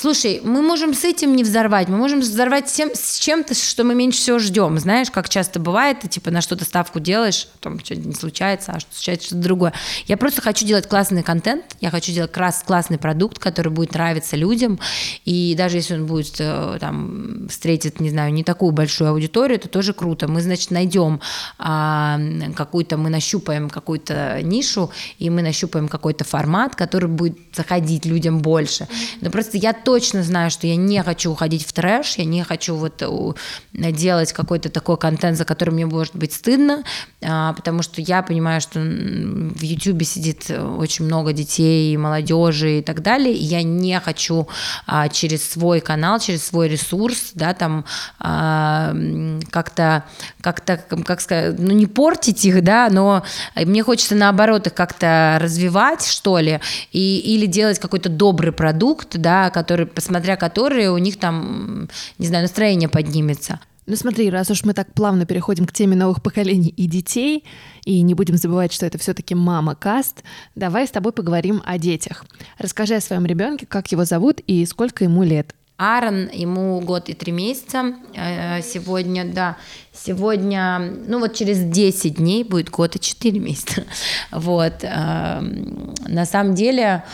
[0.00, 3.96] Слушай, мы можем с этим не взорвать, мы можем взорвать тем, с чем-то, что мы
[3.96, 4.78] меньше всего ждем.
[4.78, 8.78] Знаешь, как часто бывает, ты типа на что-то ставку делаешь, потом что-то не случается, а
[8.78, 9.72] что случается что-то другое.
[10.06, 14.36] Я просто хочу делать классный контент, я хочу делать класс, классный продукт, который будет нравиться
[14.36, 14.78] людям,
[15.24, 19.68] и даже если он будет э, там встретит, не знаю, не такую большую аудиторию, это
[19.68, 20.28] тоже круто.
[20.28, 21.20] Мы, значит, найдем
[21.58, 22.20] а,
[22.54, 28.86] какую-то, мы нащупаем какую-то нишу, и мы нащупаем какой-то формат, который будет заходить людям больше.
[29.22, 32.74] Но просто я точно знаю, что я не хочу уходить в трэш, я не хочу
[32.74, 33.02] вот
[33.72, 36.82] делать какой-то такой контент, за который мне может быть стыдно,
[37.24, 43.00] а, потому что я понимаю, что в YouTube сидит очень много детей, молодежи и так
[43.00, 44.46] далее, и я не хочу
[44.86, 47.86] а, через свой канал, через свой ресурс, да, там
[48.18, 48.94] а,
[49.50, 50.04] как-то,
[50.42, 53.22] как-то, как сказать, ну не портить их, да, но
[53.56, 56.60] мне хочется наоборот их как-то развивать, что ли,
[56.92, 61.88] и, или делать какой-то добрый продукт, да, который которые, посмотря которые, у них там,
[62.18, 63.60] не знаю, настроение поднимется.
[63.86, 67.44] Ну смотри, раз уж мы так плавно переходим к теме новых поколений и детей,
[67.84, 70.24] и не будем забывать, что это все-таки мама каст,
[70.56, 72.26] давай с тобой поговорим о детях.
[72.58, 75.54] Расскажи о своем ребенке, как его зовут и сколько ему лет.
[75.78, 77.94] Аарон, ему год и три месяца.
[78.16, 79.56] Э, сегодня, да,
[79.92, 83.84] сегодня, ну вот через 10 дней будет год и четыре месяца.
[84.32, 84.82] Вот.
[84.82, 87.04] Э, на самом деле,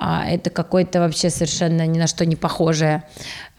[0.00, 3.04] а это какой-то вообще совершенно ни на что не похожее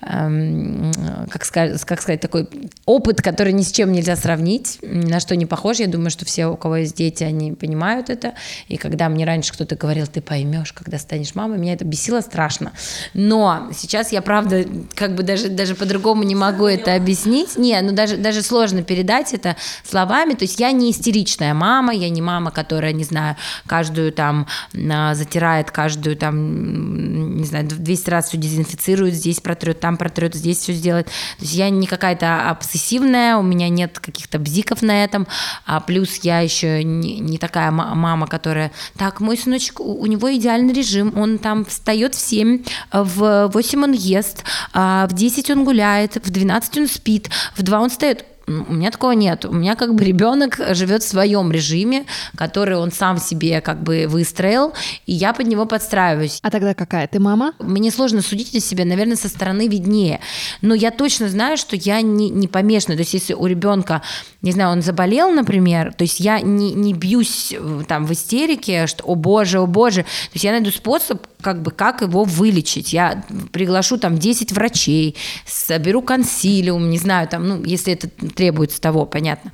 [0.01, 2.49] как сказать, как сказать, такой
[2.85, 5.77] опыт, который ни с чем нельзя сравнить, ни на что не похож.
[5.77, 8.33] Я думаю, что все, у кого есть дети, они понимают это.
[8.67, 12.71] И когда мне раньше кто-то говорил, ты поймешь, когда станешь мамой, меня это бесило страшно.
[13.13, 17.57] Но сейчас я, правда, как бы даже, даже по-другому не могу это объяснить.
[17.57, 20.33] Не, ну даже, даже сложно передать это словами.
[20.33, 23.35] То есть я не истеричная мама, я не мама, которая, не знаю,
[23.67, 29.97] каждую там затирает, каждую там, не знаю, 200 раз все дезинфицирует, здесь протрет, там там
[29.97, 31.07] протрет, здесь все сделать.
[31.07, 35.27] То есть я не какая-то обсессивная, у меня нет каких-то бзиков на этом,
[35.65, 40.33] а плюс я еще не, не такая мама, которая, так, мой сыночек, у, у него
[40.33, 45.65] идеальный режим, он там встает в 7, в 8 он ест, а в 10 он
[45.65, 49.45] гуляет, в 12 он спит, в 2 он встает у меня такого нет.
[49.45, 54.05] У меня как бы ребенок живет в своем режиме, который он сам себе как бы
[54.07, 54.73] выстроил,
[55.05, 56.39] и я под него подстраиваюсь.
[56.41, 57.07] А тогда какая?
[57.07, 57.53] Ты мама?
[57.59, 60.19] Мне сложно судить о себе, наверное, со стороны виднее.
[60.61, 62.95] Но я точно знаю, что я не, не помешана.
[62.95, 64.01] То есть если у ребенка,
[64.41, 68.87] не знаю, он заболел, например, то есть я не, не бьюсь э, там в истерике,
[68.87, 70.03] что «О боже, о боже».
[70.03, 72.93] То есть я найду способ, как бы, как его вылечить.
[72.93, 79.05] Я приглашу там 10 врачей, соберу консилиум, не знаю, там, ну, если это требуется того,
[79.05, 79.51] понятно.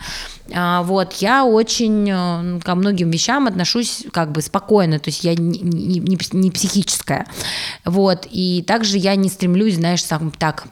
[0.54, 5.36] А, вот, я очень э, ко многим вещам отношусь как бы спокойно, то есть я
[5.36, 7.28] не, не, не, психическая,
[7.84, 10.68] вот, и также я не стремлюсь, знаешь, сам так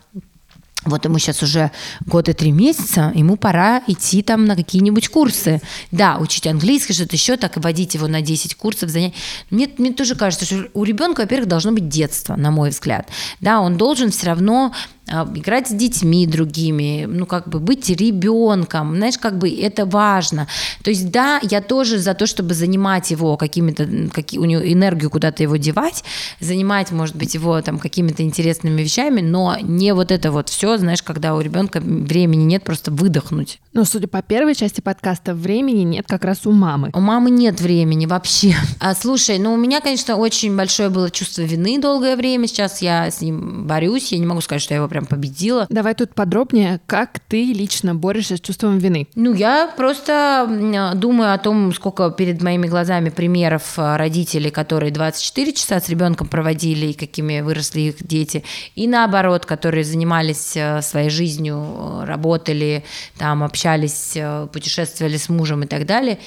[0.85, 1.71] вот ему сейчас уже
[2.05, 5.59] год и три месяца, ему пора идти там на какие-нибудь курсы.
[5.91, 9.15] Да, учить английский, что-то еще, так и водить его на 10 курсов занятий.
[9.49, 13.09] Мне, мне тоже кажется, что у ребенка, во-первых, должно быть детство, на мой взгляд.
[13.39, 14.73] Да, он должен все равно
[15.07, 20.47] играть с детьми другими, ну, как бы быть ребенком, знаешь, как бы это важно.
[20.83, 25.09] То есть, да, я тоже за то, чтобы занимать его какими-то, какие, у него энергию
[25.09, 26.03] куда-то его девать,
[26.39, 31.03] занимать, может быть, его там какими-то интересными вещами, но не вот это вот все, знаешь,
[31.03, 33.59] когда у ребенка времени нет просто выдохнуть.
[33.73, 36.89] Ну, судя по первой части подкаста, времени нет как раз у мамы.
[36.93, 38.55] У мамы нет времени вообще.
[38.79, 43.09] А, слушай, ну, у меня, конечно, очень большое было чувство вины долгое время, сейчас я
[43.09, 45.67] с ним борюсь, я не могу сказать, что я его прям победила.
[45.69, 49.09] Давай тут подробнее, как ты лично борешься с чувством вины.
[49.15, 50.47] Ну, я просто
[50.95, 56.29] думаю о том, сколько перед моими глазами примеров а, родителей, которые 24 часа с ребенком
[56.29, 62.85] проводили, и какими выросли их дети, и наоборот, которые занимались а, своей жизнью, а, работали,
[63.17, 64.17] там, общались,
[64.53, 66.19] путешествовали с мужем и так далее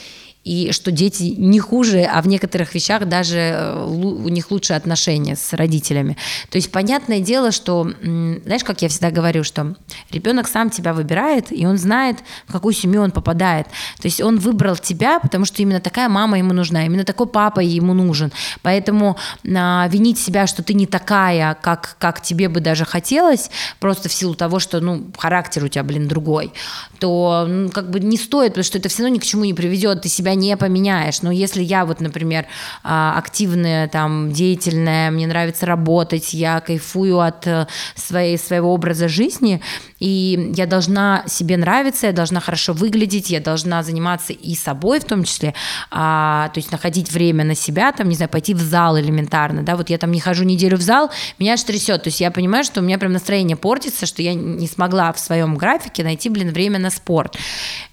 [0.48, 5.36] и что дети не хуже, а в некоторых вещах даже э, у них лучше отношения
[5.36, 6.16] с родителями.
[6.48, 9.74] То есть понятное дело, что, знаешь, как я всегда говорю, что
[10.10, 13.66] ребенок сам тебя выбирает, и он знает, в какую семью он попадает.
[14.00, 17.60] То есть он выбрал тебя, потому что именно такая мама ему нужна, именно такой папа
[17.60, 18.32] ему нужен.
[18.62, 19.18] Поэтому
[19.54, 24.14] а, винить себя, что ты не такая, как, как тебе бы даже хотелось, просто в
[24.14, 26.52] силу того, что, ну, характер у тебя, блин, другой,
[27.00, 29.52] то, ну, как бы не стоит, потому что это все равно ни к чему не
[29.52, 31.22] приведет, ты себя не поменяешь.
[31.22, 32.46] Но если я вот, например,
[32.82, 39.60] а, активная, там, деятельная, мне нравится работать, я кайфую от э, своей, своего образа жизни,
[39.98, 45.04] и я должна себе нравиться, я должна хорошо выглядеть, я должна заниматься и собой в
[45.04, 45.54] том числе,
[45.90, 49.76] а, то есть находить время на себя, там, не знаю, пойти в зал элементарно, да,
[49.76, 52.64] вот я там не хожу неделю в зал, меня аж трясет, то есть я понимаю,
[52.64, 56.52] что у меня прям настроение портится, что я не смогла в своем графике найти, блин,
[56.52, 57.36] время на спорт.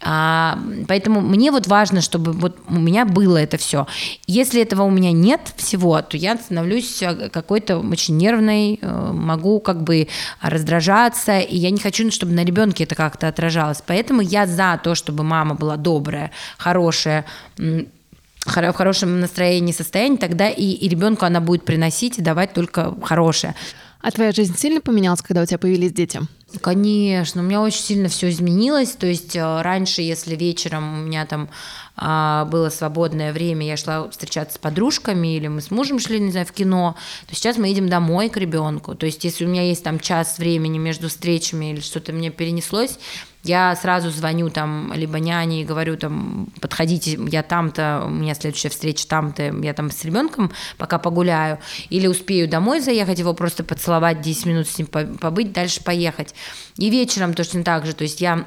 [0.02, 3.88] А, поэтому мне вот важно, чтобы вот у меня было это все.
[4.28, 9.60] Если этого у меня нет всего, то я становлюсь э, какой-то очень нервной, э, могу
[9.60, 10.08] как бы
[10.42, 13.82] раздражаться, и я не хочу, чтобы на ребенке это как-то отражалось.
[13.86, 17.26] Поэтому я за то, чтобы мама была добрая, хорошая,
[17.58, 23.56] в хорошем настроении, состоянии, тогда и, и ребенку она будет приносить и давать только хорошее.
[24.02, 26.22] А твоя жизнь сильно поменялась, когда у тебя появились дети?
[26.62, 28.92] Конечно, у меня очень сильно все изменилось.
[28.92, 31.50] То есть э, раньше, если вечером у меня там
[31.98, 36.32] а, было свободное время, я шла встречаться с подружками или мы с мужем шли, не
[36.32, 36.96] знаю, в кино,
[37.28, 38.96] то сейчас мы едем домой к ребенку.
[38.96, 43.00] То есть если у меня есть там час времени между встречами или что-то мне перенеслось,
[43.46, 48.70] я сразу звоню там либо няне и говорю там, подходите, я там-то, у меня следующая
[48.70, 54.22] встреча там-то, я там с ребенком пока погуляю, или успею домой заехать, его просто поцеловать,
[54.22, 56.34] 10 минут с ним побыть, дальше поехать.
[56.78, 58.46] И вечером точно так же, то есть я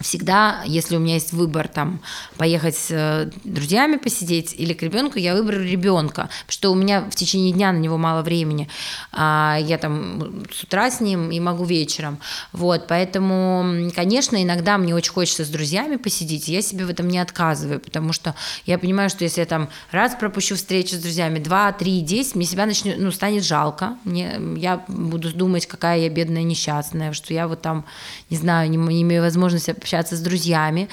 [0.00, 2.00] всегда, если у меня есть выбор там
[2.36, 7.14] поехать с э, друзьями посидеть или к ребенку, я выберу ребенка, что у меня в
[7.14, 8.68] течение дня на него мало времени,
[9.12, 12.18] а я там с утра с ним и могу вечером,
[12.52, 17.18] вот, поэтому, конечно, иногда мне очень хочется с друзьями посидеть, я себе в этом не
[17.18, 18.34] отказываю, потому что
[18.64, 22.46] я понимаю, что если я там раз пропущу встречу с друзьями, два, три, десять, мне
[22.46, 27.46] себя начнет, ну, станет жалко, мне, я буду думать, какая я бедная несчастная, что я
[27.46, 27.84] вот там,
[28.30, 30.88] не знаю, не, не имею возможности общаться с друзьями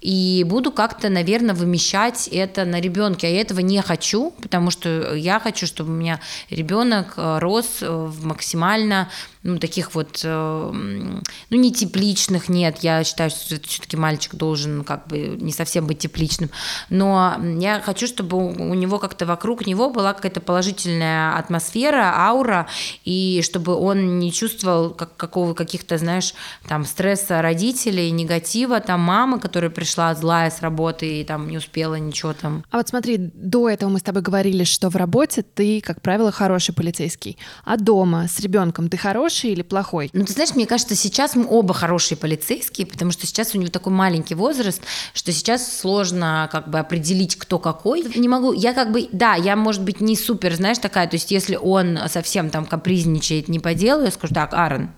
[0.00, 3.26] и буду как-то, наверное, вымещать это на ребенке.
[3.26, 7.78] А я этого не хочу, потому что я хочу, чтобы у меня ребенок э, рос
[7.80, 9.10] э, в максимально
[9.48, 15.08] ну, таких вот, э, ну, не тепличных, нет, я считаю, что все-таки мальчик должен как
[15.08, 16.50] бы не совсем быть тепличным,
[16.90, 22.68] но я хочу, чтобы у него как-то вокруг него была какая-то положительная атмосфера, аура,
[23.04, 26.34] и чтобы он не чувствовал как, какого, каких-то, знаешь,
[26.68, 31.94] там, стресса родителей, негатива, там, мамы, которая пришла злая с работы и там не успела
[31.94, 32.64] ничего там.
[32.70, 36.30] А вот смотри, до этого мы с тобой говорили, что в работе ты, как правило,
[36.30, 40.10] хороший полицейский, а дома с ребенком ты хороший, хороший или плохой?
[40.12, 43.70] Ну, ты знаешь, мне кажется, сейчас мы оба хорошие полицейские, потому что сейчас у него
[43.70, 44.82] такой маленький возраст,
[45.14, 48.02] что сейчас сложно как бы определить, кто какой.
[48.16, 51.30] Не могу, я как бы, да, я, может быть, не супер, знаешь, такая, то есть
[51.30, 54.90] если он совсем там капризничает не по делу, я скажу, так, Аарон,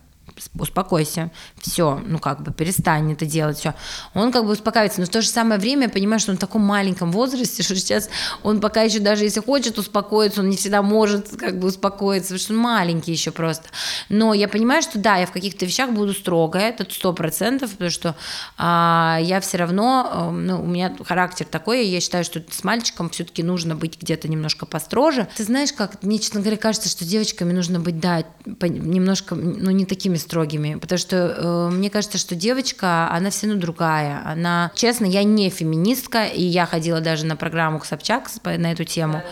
[0.58, 3.74] успокойся, все, ну как бы перестань это делать, все.
[4.14, 6.40] Он как бы успокаивается, но в то же самое время я понимаю, что он в
[6.40, 8.08] таком маленьком возрасте, что сейчас
[8.42, 12.40] он пока еще даже если хочет успокоиться, он не всегда может как бы успокоиться, потому
[12.40, 13.68] что он маленький еще просто.
[14.08, 17.90] Но я понимаю, что да, я в каких-то вещах буду строгая, это сто процентов, потому
[17.90, 18.16] что
[18.56, 23.10] а, я все равно, э, ну, у меня характер такой, я считаю, что с мальчиком
[23.10, 25.28] все-таки нужно быть где-то немножко построже.
[25.36, 29.84] Ты знаешь, как мне, честно говоря, кажется, что девочками нужно быть, да, немножко, ну, не
[29.84, 34.22] такими строгими, потому что э, мне кажется, что девочка, она все равно другая.
[34.24, 38.84] Она, честно, я не феминистка, и я ходила даже на программу к Собчак на эту
[38.84, 39.22] тему.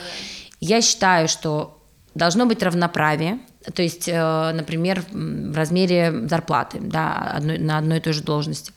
[0.58, 1.80] Я считаю, что
[2.16, 3.38] должно быть равноправие,
[3.72, 8.72] то есть, э, например, в размере зарплаты да, одной, на одной и той же должности.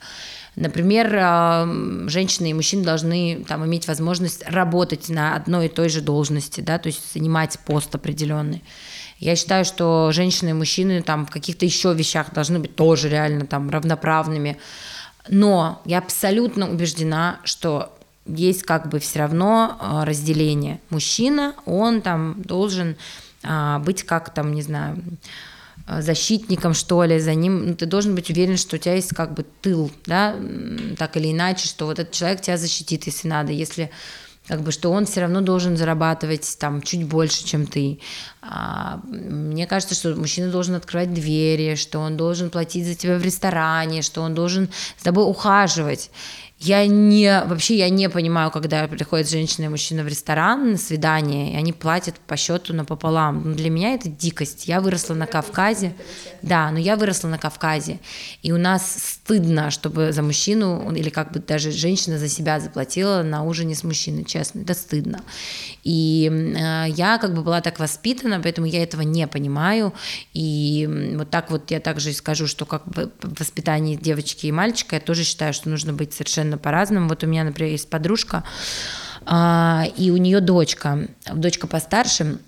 [0.54, 6.02] Например, э, женщины и мужчины должны там, иметь возможность работать на одной и той же
[6.02, 8.62] должности, да, то есть занимать пост определенный.
[9.22, 13.46] Я считаю, что женщины и мужчины там в каких-то еще вещах должны быть тоже реально
[13.46, 14.58] там равноправными.
[15.28, 20.80] Но я абсолютно убеждена, что есть как бы все равно э, разделение.
[20.90, 22.96] Мужчина, он там должен
[23.44, 25.00] а, быть как там, не знаю,
[25.86, 29.34] защитником, что ли, за ним, ну, ты должен быть уверен, что у тебя есть как
[29.34, 30.34] бы тыл, да,
[30.98, 33.90] так или иначе, что вот этот человек тебя защитит, если надо, если
[34.52, 38.00] как бы, что он все равно должен зарабатывать там чуть больше, чем ты.
[38.42, 43.22] А, мне кажется, что мужчина должен открывать двери, что он должен платить за тебя в
[43.22, 46.10] ресторане, что он должен с тобой ухаживать.
[46.64, 51.54] Я не, вообще я не понимаю, когда приходят женщина и мужчина в ресторан на свидание,
[51.54, 53.42] и они платят по счету напополам.
[53.44, 54.68] Ну, для меня это дикость.
[54.68, 55.92] Я выросла на Кавказе.
[56.40, 57.98] Да, но я выросла на Кавказе.
[58.42, 63.24] И у нас стыдно, чтобы за мужчину, или как бы даже женщина за себя заплатила
[63.24, 64.60] на ужине с мужчиной, честно.
[64.60, 65.20] Это стыдно.
[65.82, 69.92] И э, я как бы была так воспитана, поэтому я этого не понимаю.
[70.32, 74.94] И вот так вот я также скажу, что как бы в воспитании девочки и мальчика
[74.94, 77.08] я тоже считаю, что нужно быть совершенно совершенно по-разному.
[77.08, 78.44] Вот у меня, например, есть подружка,
[79.24, 82.38] а, и у нее дочка, дочка постарше,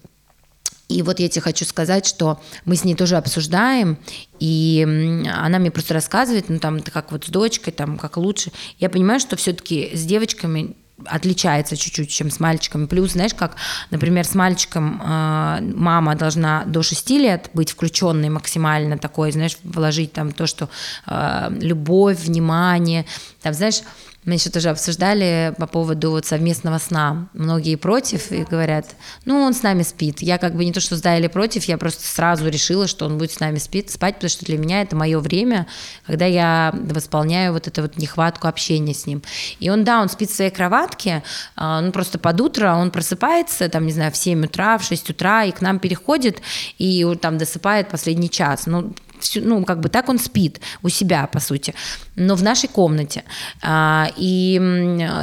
[0.89, 3.97] и вот я тебе хочу сказать, что мы с ней тоже обсуждаем,
[4.39, 4.87] и
[5.35, 8.53] она мне просто рассказывает, ну там, как вот с дочкой, там, как лучше.
[8.79, 12.87] Я понимаю, что все-таки с девочками отличается чуть-чуть, чем с мальчиками.
[12.87, 13.57] Плюс, знаешь, как,
[13.91, 20.13] например, с мальчиком э, мама должна до 6 лет быть включенной максимально такой, знаешь, вложить
[20.13, 20.69] там то, что
[21.07, 23.07] э, любовь, внимание,
[23.43, 23.83] там, знаешь,
[24.25, 27.29] мы еще тоже обсуждали по поводу вот совместного сна.
[27.35, 30.23] Многие против и говорят, ну, он с нами спит.
[30.23, 33.19] Я как бы не то, что за или против, я просто сразу решила, что он
[33.19, 35.67] будет с нами спит, спать, потому что для меня это мое время,
[36.07, 39.23] когда я восполняю вот эту вот нехватку общения с ним.
[39.61, 41.23] И он, да, он спит в своей кроватке,
[41.57, 45.11] а, ну, просто под утро он просыпается, там, не знаю, в 7 утра, в 6
[45.11, 46.41] утра, и к нам переходит,
[46.79, 48.67] и там досыпает последний час.
[48.67, 51.75] Ну, всю, ну, как бы так он спит у себя, по сути,
[52.17, 53.25] но в нашей комнате.
[53.63, 54.61] А, и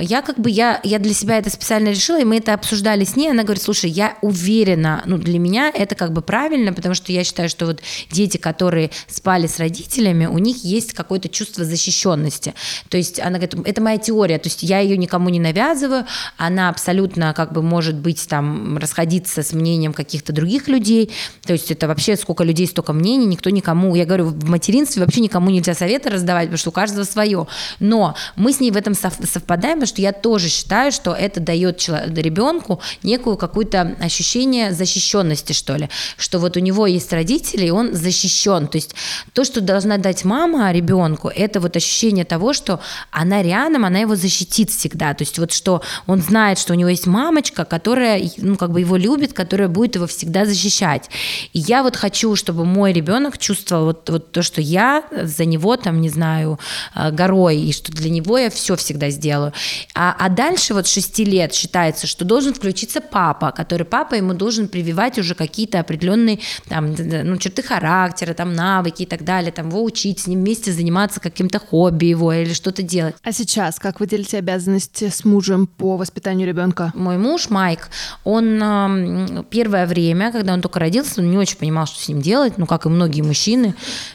[0.02, 3.16] я как бы, я, я для себя это специально решила, и мы это обсуждали с
[3.16, 7.12] ней, она говорит, слушай, я уверена, ну, для меня это как бы правильно, потому что
[7.12, 12.54] я считаю, что вот дети, которые спали с родителями, у них есть какое-то чувство защищенности.
[12.90, 16.06] То есть она говорит, это моя теория, то есть я ее никому не навязываю,
[16.38, 21.12] она абсолютно как бы может быть там расходиться с мнением каких-то других людей,
[21.46, 25.22] то есть это вообще сколько людей, столько мнений, никто никому я говорю, в материнстве вообще
[25.22, 27.48] никому нельзя советы раздавать, потому что у каждого свое.
[27.80, 31.82] Но мы с ней в этом совпадаем, потому что я тоже считаю, что это дает
[31.88, 37.94] ребенку некую какое-то ощущение защищенности, что ли, что вот у него есть родители, и он
[37.94, 38.68] защищен.
[38.68, 38.96] То есть
[39.34, 42.80] то, что должна дать мама ребенку, это вот ощущение того, что
[43.12, 45.14] она рядом, она его защитит всегда.
[45.14, 48.80] То есть вот что он знает, что у него есть мамочка, которая, ну, как бы
[48.80, 51.10] его любит, которая будет его всегда защищать.
[51.54, 55.78] И я вот хочу, чтобы мой ребенок чувствовал вот, вот то, что я за него,
[55.78, 56.60] там, не знаю,
[56.96, 59.54] э, горой, и что для него я все всегда сделаю.
[59.96, 64.68] А, а дальше вот 6 лет считается, что должен включиться папа, который папа ему должен
[64.68, 69.84] прививать уже какие-то определенные там, ну, черты характера, там, навыки и так далее, там, его
[69.84, 73.16] учить, с ним вместе заниматься каким-то хобби его или что-то делать.
[73.24, 76.92] А сейчас как вы делите обязанности с мужем по воспитанию ребенка?
[76.96, 77.90] Мой муж Майк,
[78.24, 82.58] он первое время, когда он только родился, он не очень понимал, что с ним делать,
[82.58, 83.61] ну, как и многие мужчины,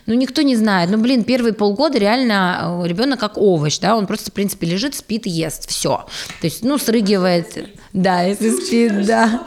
[0.07, 0.91] ну, никто не знает.
[0.91, 4.95] Ну, блин, первые полгода реально э, ребенок как овощ, да, он просто, в принципе, лежит,
[4.95, 6.07] спит, ест, все.
[6.41, 9.45] То есть, ну, срыгивает, да, если спит, да.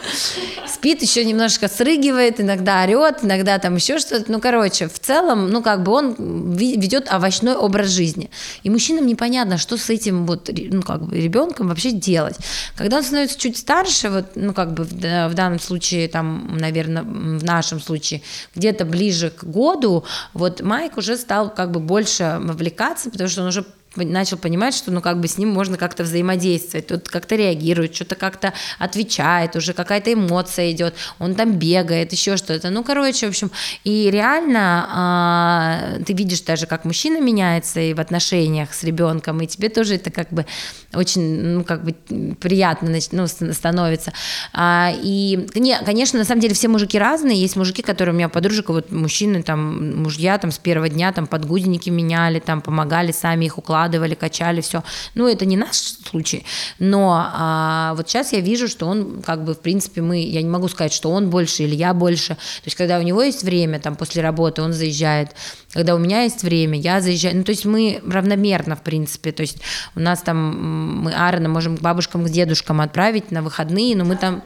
[0.68, 4.32] Спит, еще немножко срыгивает, иногда орет, иногда там еще что-то.
[4.32, 6.16] Ну, короче, в целом, ну, как бы он
[6.56, 8.30] ведет овощной образ жизни.
[8.64, 12.36] И мужчинам непонятно, что с этим вот, ну, как бы ребенком вообще делать.
[12.76, 17.04] Когда он становится чуть старше, вот, ну, как бы в, в данном случае, там, наверное,
[17.04, 18.22] в нашем случае,
[18.56, 23.42] где-то ближе к году, году вот Майк уже стал как бы больше вовлекаться, потому что
[23.42, 23.66] он уже
[24.06, 28.16] начал понимать, что ну как бы с ним можно как-то взаимодействовать, тут как-то реагирует, что-то
[28.16, 32.70] как-то отвечает, уже какая-то эмоция идет, он там бегает, еще что-то.
[32.70, 33.52] Ну, короче, в общем,
[33.84, 39.48] и реально а, ты видишь даже, как мужчина меняется и в отношениях с ребенком, и
[39.48, 40.46] тебе тоже это как бы
[40.94, 41.94] очень, ну, как бы
[42.40, 44.14] приятно ну, становится.
[44.54, 48.30] А, и, не, конечно, на самом деле все мужики разные, есть мужики, которые у меня
[48.30, 53.46] подружек, вот мужчины, там, мужья там с первого дня там подгузники меняли, там помогали сами
[53.46, 54.84] их укладывать, вкладывали, качали все.
[55.16, 56.46] Ну, это не наш случай,
[56.80, 60.50] но а, вот сейчас я вижу, что он как бы, в принципе, мы, я не
[60.50, 62.36] могу сказать, что он больше или я больше.
[62.36, 65.30] То есть, когда у него есть время, там, после работы, он заезжает,
[65.74, 67.38] когда у меня есть время, я заезжаю.
[67.38, 69.32] Ну, то есть мы равномерно, в принципе.
[69.32, 69.58] То есть
[69.96, 74.16] у нас там, мы Аарона можем к бабушкам, к дедушкам отправить на выходные, но мы
[74.16, 74.44] там...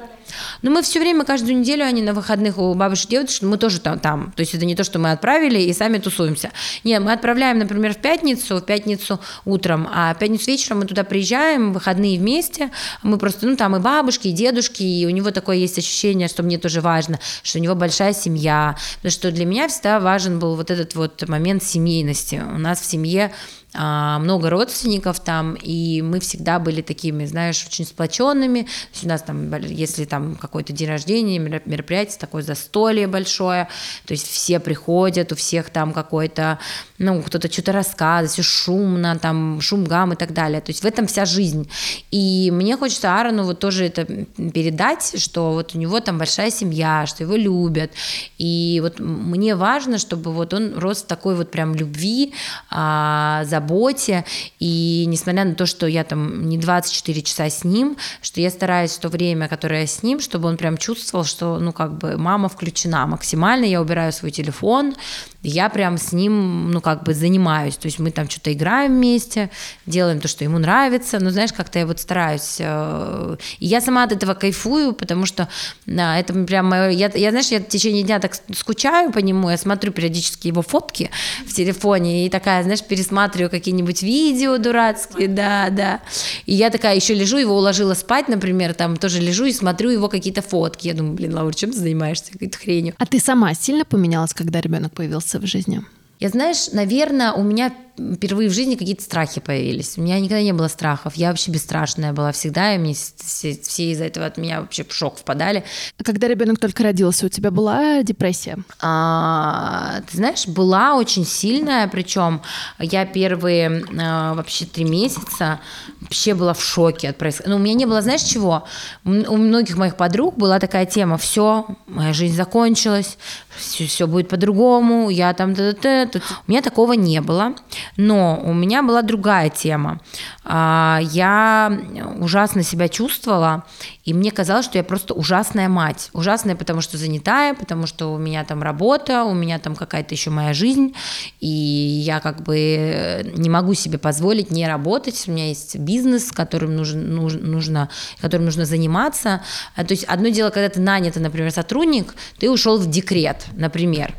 [0.62, 4.00] Но мы все время, каждую неделю, они на выходных у бабушек что мы тоже там,
[4.00, 4.34] там.
[4.36, 6.52] То есть это не то, что мы отправили и сами тусуемся.
[6.84, 11.04] Нет, мы отправляем, например, в пятницу, в пятницу утром, а в пятницу вечером мы туда
[11.04, 12.72] приезжаем, выходные вместе.
[13.02, 16.44] Мы просто, ну, там и бабушки, и дедушки, и у него такое есть ощущение, что
[16.44, 18.76] мне тоже важно, что у него большая семья.
[18.98, 22.42] Потому что для меня всегда важен был вот этот вот момент семейности.
[22.54, 23.32] У нас в семье
[23.74, 28.68] много родственников там, и мы всегда были такими, знаешь, очень сплоченными.
[29.02, 33.68] У нас там, если там какой-то день рождения, мероприятие, такое застолье большое,
[34.06, 36.60] то есть все приходят, у всех там какой-то,
[36.98, 40.62] ну, кто-то что-то рассказывает, все шумно, там, шум, гам и так далее.
[40.62, 41.70] То есть в этом вся жизнь.
[42.12, 47.06] И мне хочется Аарону вот тоже это передать, что вот у него там большая семья,
[47.06, 47.92] что его любят.
[48.38, 52.34] И вот мне важно, чтобы вот он рос такой вот прям любви,
[52.70, 54.26] а, заботе,
[54.60, 58.98] и несмотря на то, что я там не 24 часа с ним, что я стараюсь
[58.98, 62.50] то время, которое я с ним, чтобы он прям чувствовал, что, ну, как бы мама
[62.50, 64.96] включена максимально, я убираю свой телефон,
[65.44, 69.52] я прям с ним, ну, как бы занимаюсь, то есть мы там что-то играем вместе,
[69.86, 74.04] делаем то, что ему нравится, но знаешь, как-то я вот стараюсь, э, и я сама
[74.04, 75.50] от этого кайфую, потому что
[75.86, 79.50] да, это прям мое, я, я, знаешь, я в течение дня так скучаю по нему,
[79.50, 81.12] я смотрю периодически его фотки
[81.46, 86.00] в телефоне, и такая, знаешь, пересматриваю какие-нибудь видео дурацкие, да, да,
[86.46, 90.08] и я такая еще лежу, его уложила спать, например, там тоже лежу и смотрю его
[90.08, 92.94] какие-то фотки, я думаю, блин, Лаура, чем ты занимаешься, какой-то хренью.
[92.98, 95.33] А ты сама сильно поменялась, когда ребенок появился?
[95.40, 95.82] В жизни?
[96.20, 99.98] Я, знаешь, наверное, у меня впервые в жизни какие-то страхи появились.
[99.98, 101.16] У меня никогда не было страхов.
[101.16, 104.94] Я вообще бесстрашная была всегда, и мне все, все из-за этого от меня вообще в
[104.94, 105.64] шок впадали.
[106.04, 108.58] Когда ребенок только родился, у тебя была депрессия?
[108.82, 112.42] А, ты знаешь, была очень сильная, причем
[112.80, 115.60] я первые а, вообще три месяца
[116.02, 117.54] вообще была в шоке от происходящего.
[117.54, 118.66] Ну, у меня не было, знаешь, чего?
[119.06, 123.18] У многих моих подруг была такая тема, все, моя жизнь закончилась,
[123.56, 125.56] все, все будет по-другому, я там...
[125.56, 126.22] Т -т -т.
[126.48, 127.56] У меня такого не было.
[127.98, 130.00] Но у меня была другая тема.
[130.44, 131.72] А, я
[132.20, 133.64] ужасно себя чувствовала,
[134.04, 136.10] и мне казалось, что я просто ужасная мать.
[136.14, 140.30] Ужасная, потому что занятая, потому что у меня там работа, у меня там какая-то еще
[140.30, 140.94] моя жизнь,
[141.40, 145.24] и я как бы не могу себе позволить не работать.
[145.28, 149.42] У меня есть бизнес, которым нужно, нужно, которым нужно заниматься.
[149.76, 154.14] А, то есть одно дело, когда ты нанята, например, сотрудник, ты ушел в декрет, например.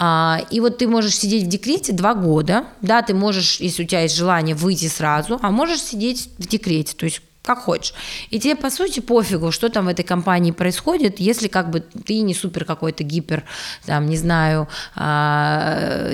[0.00, 3.86] А, и вот ты можешь сидеть в декрете два года, да, ты можешь, если у
[3.86, 7.94] тебя есть желание, выйти сразу, а можешь сидеть в декрете, то есть как хочешь.
[8.28, 12.20] И тебе, по сути, пофигу, что там в этой компании происходит, если как бы ты
[12.20, 13.44] не супер какой-то гипер,
[13.86, 16.10] там, не знаю, а,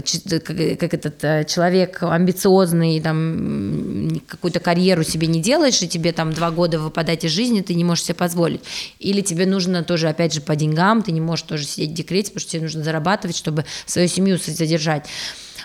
[0.79, 6.53] как этот э, человек амбициозный, там, какую-то карьеру себе не делаешь, и тебе там два
[6.53, 8.61] года выпадать из жизни, ты не можешь себе позволить.
[9.01, 12.29] Или тебе нужно тоже, опять же, по деньгам, ты не можешь тоже сидеть в декрете,
[12.29, 15.09] потому что тебе нужно зарабатывать, чтобы свою семью содержать.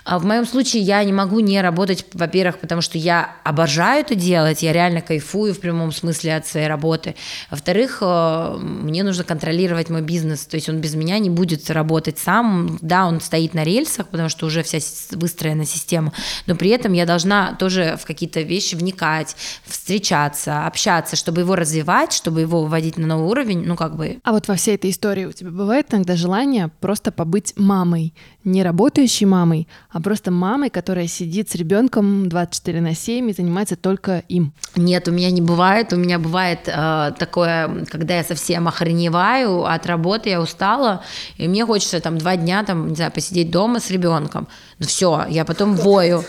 [0.04, 4.16] А в моем случае я не могу не работать, во-первых, потому что я обожаю это
[4.16, 7.16] делать, я реально кайфую в прямом смысле от своей работы.
[7.50, 12.18] Во-вторых, э, мне нужно контролировать мой бизнес, то есть он без меня не будет работать
[12.18, 12.78] сам.
[12.82, 14.80] Да, он стоит на рельсах, потому что уже вся
[15.12, 16.14] выстроена система,
[16.45, 19.36] но при этом я должна тоже в какие-то вещи вникать,
[19.66, 24.20] встречаться, общаться, чтобы его развивать, чтобы его выводить на новый уровень, ну как бы.
[24.24, 28.14] А вот во всей этой истории у тебя бывает иногда желание просто побыть мамой,
[28.52, 33.76] не работающей мамой, а просто мамой, которая сидит с ребенком 24 на 7 и занимается
[33.76, 34.54] только им?
[34.76, 35.93] Нет, у меня не бывает.
[35.93, 41.04] У меня бывает э, такое, когда я совсем охреневаю от работы, я устала,
[41.38, 44.47] и мне хочется там два дня там, не знаю, посидеть дома с ребенком.
[44.80, 46.24] Ну все, я потом вою.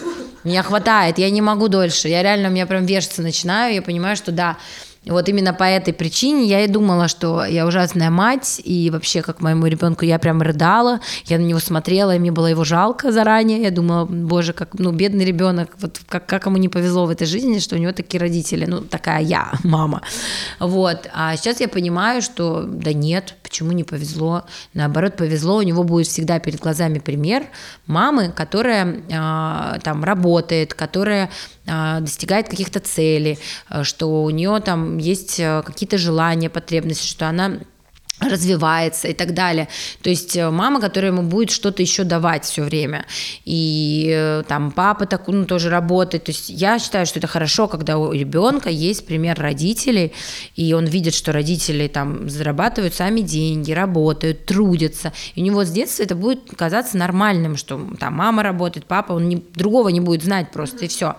[0.45, 2.09] Меня хватает, я не могу дольше.
[2.09, 4.57] Я реально, у меня прям вешаться начинаю, я понимаю, что да,
[5.07, 9.41] вот именно по этой причине я и думала, что я ужасная мать, и вообще, как
[9.41, 13.63] моему ребенку, я прям рыдала, я на него смотрела, и мне было его жалко заранее.
[13.63, 17.27] Я думала, боже, как, ну, бедный ребенок, вот как, как ему не повезло в этой
[17.27, 20.03] жизни, что у него такие родители, ну, такая я, мама.
[20.59, 21.09] Вот.
[21.15, 24.45] А сейчас я понимаю, что да нет, почему не повезло?
[24.75, 27.45] Наоборот, повезло, у него будет всегда перед глазами пример
[27.87, 31.31] мамы, которая э, там работает, которая
[32.01, 37.59] достигает каких-то целей, э, что у нее там есть э, какие-то желания, потребности, что она
[38.21, 39.69] развивается и так далее.
[40.03, 43.07] То есть э, мама, которая ему будет что-то еще давать все время.
[43.45, 46.25] И э, там папа так, ну, тоже работает.
[46.25, 50.13] То есть я считаю, что это хорошо, когда у ребенка есть пример родителей,
[50.57, 55.13] и он видит, что родители там зарабатывают сами деньги, работают, трудятся.
[55.35, 59.29] И у него с детства это будет казаться нормальным, что там мама работает, папа, он
[59.29, 61.17] не, другого не будет знать просто, и все.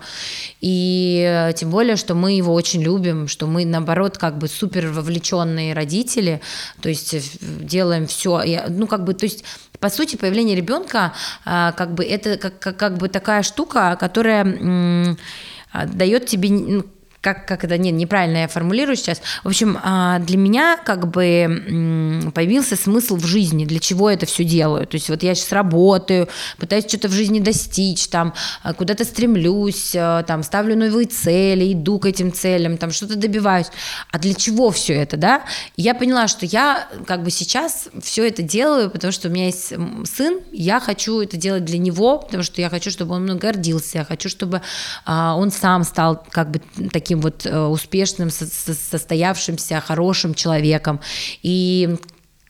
[0.60, 4.88] И э, тем более, что мы его очень любим, что мы, наоборот, как бы супер
[4.88, 6.40] вовлеченные родители,
[6.80, 9.44] то есть э, делаем все, ну как бы, то есть
[9.80, 11.12] по сути появление ребенка
[11.44, 15.16] а, как бы это как, как, как бы такая штука, которая
[15.72, 16.84] а, дает тебе
[17.22, 19.22] как, как это, нет, неправильно я формулирую сейчас.
[19.44, 24.42] В общем, а, для меня как бы появился смысл в жизни, для чего это все
[24.42, 24.86] делаю.
[24.88, 29.94] То есть вот я сейчас работаю, пытаюсь что-то в жизни достичь, там, а, куда-то стремлюсь,
[29.96, 33.68] а, там, ставлю новые цели, иду к этим целям, там, что-то добиваюсь.
[34.10, 35.44] А для чего все это, да?
[35.76, 39.68] Я поняла, что я как бы сейчас все это делаю, потому что у меня есть
[39.68, 43.98] сын, я хочу это делать для него, потому что я хочу, чтобы он мной гордился,
[43.98, 44.60] я хочу, чтобы
[45.06, 46.60] он сам стал как бы
[46.92, 51.00] таким таким вот э, успешным, состоявшимся, хорошим человеком.
[51.42, 51.96] И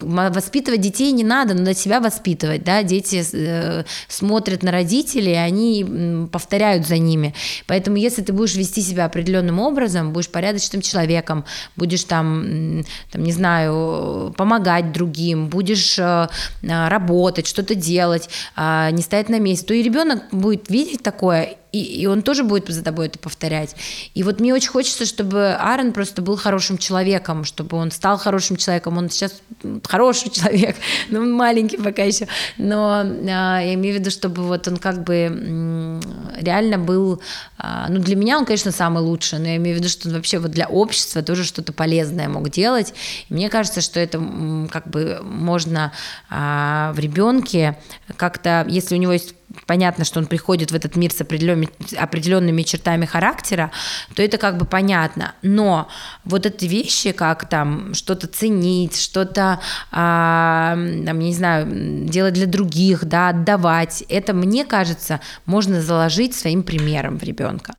[0.00, 6.88] воспитывать детей не надо, надо себя воспитывать, да, дети э, смотрят на родителей, они повторяют
[6.88, 7.34] за ними,
[7.68, 11.44] поэтому если ты будешь вести себя определенным образом, будешь порядочным человеком,
[11.76, 16.28] будешь там, там не знаю, помогать другим, будешь э,
[16.62, 22.02] работать, что-то делать, э, не стоять на месте, то и ребенок будет видеть такое и,
[22.02, 23.74] и он тоже будет за тобой это повторять.
[24.14, 28.56] И вот мне очень хочется, чтобы Аарон просто был хорошим человеком, чтобы он стал хорошим
[28.56, 28.98] человеком.
[28.98, 29.40] Он сейчас
[29.84, 30.76] хороший человек,
[31.08, 32.28] но он маленький пока еще.
[32.58, 36.00] Но а, я имею в виду, чтобы вот он как бы
[36.36, 37.22] реально был...
[37.56, 40.14] А, ну, для меня он, конечно, самый лучший, но я имею в виду, что он
[40.14, 42.92] вообще вот для общества тоже что-то полезное мог делать.
[43.30, 44.22] И мне кажется, что это
[44.70, 45.92] как бы можно
[46.28, 47.78] а, в ребенке
[48.16, 49.34] как-то, если у него есть
[49.66, 53.70] понятно, что он приходит в этот мир с определенными, определенными чертами характера,
[54.14, 55.34] то это как бы понятно.
[55.42, 55.88] Но
[56.24, 63.04] вот эти вещи, как там что-то ценить, что-то, а, там, не знаю, делать для других,
[63.04, 67.74] да, отдавать, это, мне кажется, можно заложить своим примером в ребенка.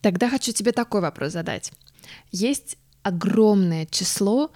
[0.00, 1.72] Тогда хочу тебе такой вопрос задать.
[2.32, 4.50] Есть огромное число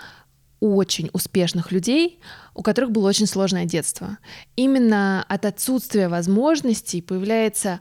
[0.65, 2.19] очень успешных людей,
[2.55, 4.19] у которых было очень сложное детство.
[4.57, 7.81] Именно от отсутствия возможностей появляется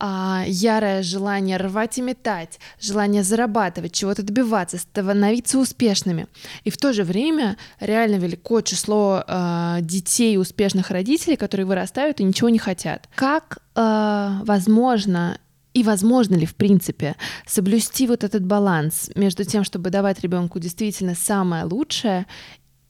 [0.00, 6.26] а, ярое желание рвать и метать, желание зарабатывать, чего-то добиваться, становиться успешными.
[6.64, 12.24] И в то же время реально велико число а, детей успешных родителей, которые вырастают и
[12.24, 13.08] ничего не хотят.
[13.14, 15.38] Как а, возможно
[15.74, 17.16] и возможно ли, в принципе,
[17.46, 22.26] соблюсти вот этот баланс между тем, чтобы давать ребенку действительно самое лучшее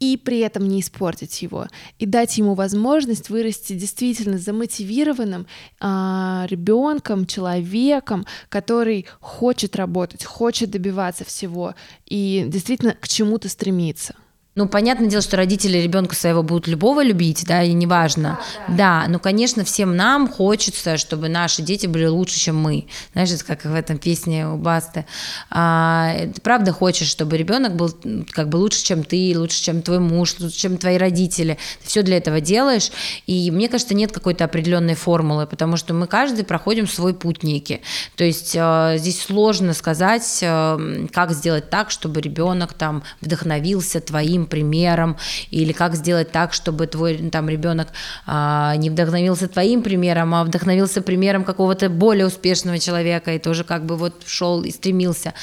[0.00, 1.66] и при этом не испортить его,
[1.98, 5.46] и дать ему возможность вырасти действительно замотивированным
[5.80, 11.74] а, ребенком, человеком, который хочет работать, хочет добиваться всего
[12.04, 14.14] и действительно к чему-то стремиться.
[14.56, 18.38] Ну, понятное дело, что родители ребенка своего будут любого любить, да, и неважно.
[18.68, 18.74] Да, да.
[19.02, 22.86] да, но, конечно, всем нам хочется, чтобы наши дети были лучше, чем мы.
[23.14, 25.06] Знаешь, это как в этом песне у Басты.
[25.50, 27.92] А, ты правда хочешь, чтобы ребенок был
[28.30, 31.58] как бы лучше, чем ты, лучше, чем твой муж, лучше, чем твои родители.
[31.82, 32.92] Ты все для этого делаешь.
[33.26, 37.80] И мне кажется, нет какой-то определенной формулы, потому что мы каждый проходим свой путь некий.
[38.14, 44.43] То есть э, здесь сложно сказать, э, как сделать так, чтобы ребенок там вдохновился твоим
[44.46, 45.16] примером,
[45.50, 47.88] или как сделать так, чтобы твой там ребенок
[48.26, 53.86] а, не вдохновился твоим примером, а вдохновился примером какого-то более успешного человека и тоже как
[53.86, 55.34] бы вот шел и стремился.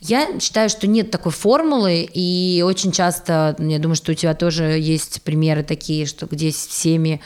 [0.00, 4.64] Я считаю, что нет такой формулы, и очень часто, я думаю, что у тебя тоже
[4.78, 7.20] есть примеры такие, что где семьи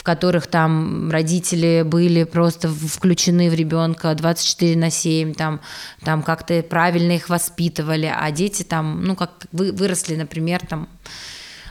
[0.00, 5.60] в которых там родители были просто включены в ребенка 24 на 7, там,
[6.02, 10.88] там как-то правильно их воспитывали, а дети там, ну, как вы, выросли, например, там,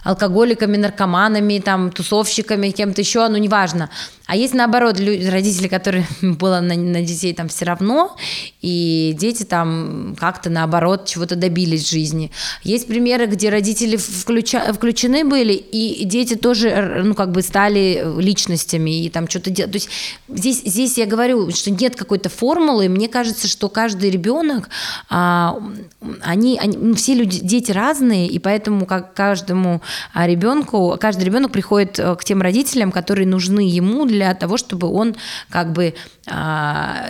[0.10, 3.90] алкоголиками, наркоманами, там, тусовщиками, кем-то еще, ну, неважно.
[4.26, 8.16] А есть наоборот люди, родители, которые было на, на детей там все равно,
[8.62, 12.32] и дети там как-то наоборот чего-то добились в жизни.
[12.64, 19.06] Есть примеры, где родители включа, включены были, и дети тоже, ну, как бы стали личностями,
[19.06, 19.72] и там что-то делать.
[19.72, 19.90] То есть
[20.28, 24.70] здесь, здесь я говорю, что нет какой-то формулы, мне кажется, что каждый ребенок,
[25.10, 25.60] а,
[26.22, 29.82] они, они ну, все люди, дети разные, и поэтому как каждому
[30.14, 34.88] а, ребенку, каждый ребенок приходит э, к тем родителям, которые нужны ему для того, чтобы
[34.92, 35.16] он
[35.50, 35.94] как бы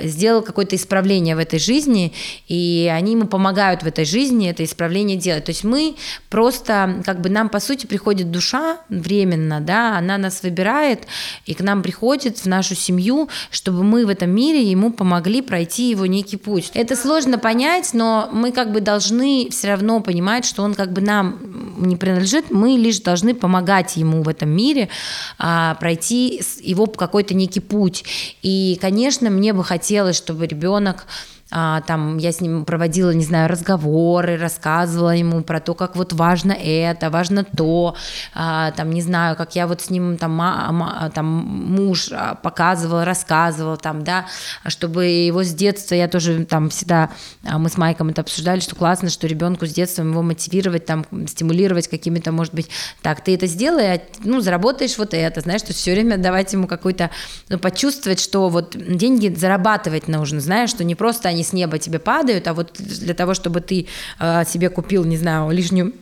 [0.04, 2.14] сделал какое-то исправление в этой жизни,
[2.48, 5.46] и они ему помогают в этой жизни это исправление делать.
[5.46, 5.96] То есть мы
[6.30, 11.04] просто, как бы нам по сути приходит душа временно, да, она нас выбирает,
[11.46, 15.90] и к нам приходит в нашу семью, чтобы мы в этом мире ему помогли пройти
[15.90, 16.72] его некий путь.
[16.74, 21.02] Это сложно понять, но мы как бы должны все равно понимать, что он как бы
[21.02, 21.40] нам
[21.78, 24.90] не принадлежит, мы лишь должны помогать ему в этом мире
[25.38, 28.04] а, пройти его какой-то некий путь.
[28.42, 31.06] И, конечно, мне бы хотелось, чтобы ребенок
[31.52, 36.14] а, там я с ним проводила, не знаю, разговоры, рассказывала ему про то, как вот
[36.14, 37.96] важно это, важно то,
[38.36, 43.04] а, там, не знаю, как я вот с ним там, ма, там муж а, показывал,
[43.04, 44.28] рассказывал, там, да,
[44.68, 47.10] чтобы его с детства, я тоже там всегда,
[47.44, 51.06] а, мы с Майком это обсуждали, что классно, что ребенку с детства его мотивировать, там,
[51.28, 52.70] стимулировать какими-то, может быть,
[53.02, 56.68] так, ты это сделай, а, ну, заработаешь вот это, знаешь, что все время давать ему
[56.68, 57.10] какой-то,
[57.50, 61.80] ну, почувствовать, что вот деньги зарабатывать нужно, знаешь, что не просто они они с неба
[61.80, 63.88] тебе падают, а вот для того, чтобы ты
[64.20, 65.94] э, себе купил, не знаю, лишнюю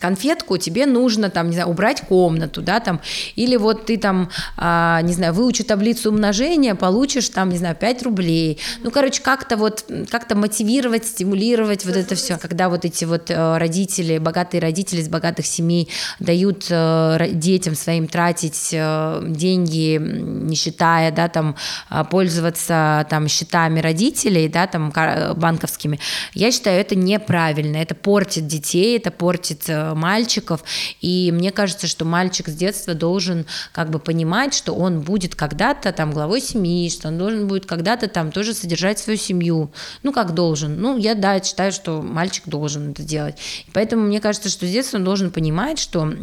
[0.00, 3.00] конфетку, тебе нужно там, не знаю, убрать комнату, да, там,
[3.36, 8.02] или вот ты там, а, не знаю, выучи таблицу умножения, получишь там, не знаю, 5
[8.02, 8.58] рублей.
[8.82, 12.38] Ну, короче, как-то вот, как-то мотивировать, стимулировать вот это все.
[12.38, 15.88] Когда вот эти вот э, родители, богатые родители из богатых семей
[16.18, 21.56] дают э, детям своим тратить э, деньги, не считая, да, там,
[21.88, 24.92] а, пользоваться там счетами родителей, да, там,
[25.36, 25.98] банковскими,
[26.34, 30.64] я считаю, это неправильно, это портит детей, это портит мальчиков,
[31.00, 35.92] и мне кажется, что мальчик с детства должен как бы понимать, что он будет когда-то
[35.92, 39.72] там главой семьи, что он должен будет когда-то там тоже содержать свою семью,
[40.02, 44.20] ну как должен, ну я да, считаю, что мальчик должен это делать, и поэтому мне
[44.20, 46.14] кажется, что с детства он должен понимать, что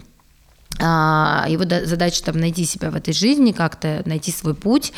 [0.80, 4.94] его задача там найти себя в этой жизни, как-то найти свой путь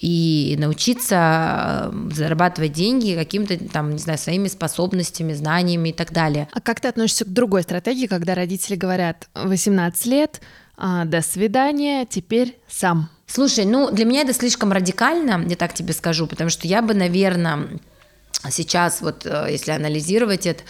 [0.00, 6.48] и научиться э, зарабатывать деньги каким-то там, не знаю, своими способностями, знаниями и так далее.
[6.52, 10.40] А как ты относишься к другой стратегии, когда родители говорят 18 лет,
[10.76, 13.10] а, до свидания, теперь сам?
[13.26, 16.94] Слушай, ну для меня это слишком радикально, я так тебе скажу, потому что я бы,
[16.94, 17.68] наверное, а
[18.50, 20.62] сейчас вот, э, если анализировать это,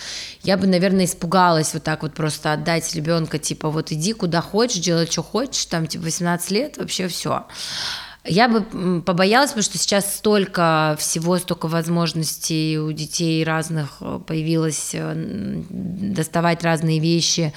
[0.42, 4.82] я бы, наверное, испугалась вот так вот просто отдать ребенка, типа, вот иди куда хочешь,
[4.82, 7.46] делай, что хочешь, там, типа, 18 лет, вообще все.
[8.24, 14.90] Я бы побоялась, потому что сейчас столько всего, столько возможностей у детей разных э, появилось
[14.94, 15.12] э,
[15.68, 17.52] доставать разные вещи,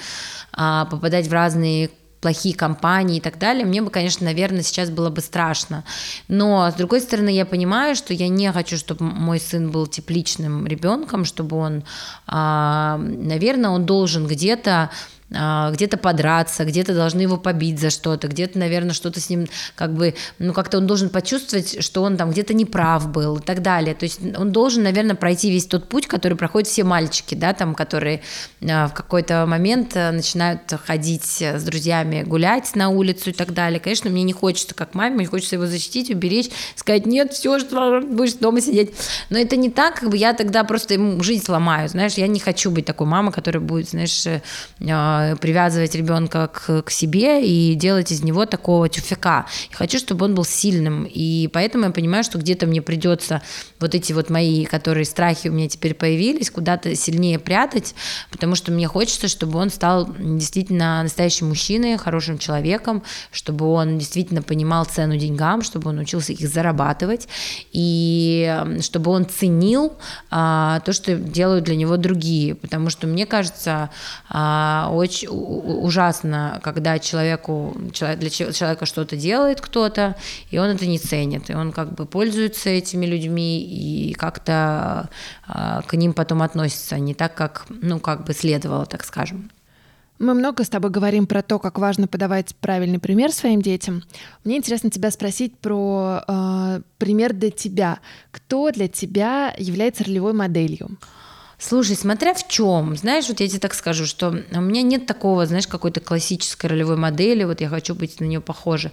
[0.53, 1.89] а, попадать в разные
[2.21, 5.83] плохие компании и так далее, мне бы, конечно, наверное, сейчас было бы страшно.
[6.27, 10.67] Но, с другой стороны, я понимаю, что я не хочу, чтобы мой сын был тепличным
[10.67, 11.83] ребенком, чтобы он,
[12.27, 14.91] а, наверное, он должен где-то
[15.31, 20.13] где-то подраться, где-то должны его побить за что-то, где-то, наверное, что-то с ним как бы,
[20.39, 23.95] ну как-то он должен почувствовать, что он там где-то неправ был и так далее.
[23.95, 27.75] То есть он должен, наверное, пройти весь тот путь, который проходят все мальчики, да, там,
[27.75, 28.21] которые
[28.67, 33.79] а, в какой-то момент а, начинают ходить с друзьями гулять на улицу и так далее.
[33.79, 38.01] Конечно, мне не хочется, как маме, мне хочется его защитить, уберечь, сказать, нет, все, что
[38.01, 38.91] будешь дома сидеть.
[39.29, 42.39] Но это не так, как бы я тогда просто ему жизнь сломаю, знаешь, я не
[42.39, 44.41] хочу быть такой мамой, которая будет, знаешь, э,
[45.39, 49.45] привязывать ребенка к, к себе и делать из него такого тюфяка.
[49.71, 53.41] Я хочу, чтобы он был сильным, и поэтому я понимаю, что где-то мне придется
[53.79, 57.95] вот эти вот мои, которые страхи у меня теперь появились, куда-то сильнее прятать,
[58.31, 64.41] потому что мне хочется, чтобы он стал действительно настоящим мужчиной, хорошим человеком, чтобы он действительно
[64.41, 67.27] понимал цену деньгам, чтобы он учился их зарабатывать,
[67.71, 69.93] и чтобы он ценил
[70.29, 73.89] а, то, что делают для него другие, потому что мне кажется,
[74.29, 80.15] а, очень очень ужасно, когда человеку, для человека что-то делает кто-то,
[80.49, 85.09] и он это не ценит, и он как бы пользуется этими людьми и как-то
[85.47, 89.51] а, к ним потом относится не так, как, ну, как бы следовало, так скажем.
[90.19, 94.03] Мы много с тобой говорим про то, как важно подавать правильный пример своим детям.
[94.43, 97.97] Мне интересно тебя спросить про э, пример для тебя.
[98.29, 100.89] Кто для тебя является ролевой моделью?
[101.63, 105.45] Слушай, смотря в чем, знаешь, вот я тебе так скажу, что у меня нет такого,
[105.45, 108.91] знаешь, какой-то классической ролевой модели, вот я хочу быть на нее похожа.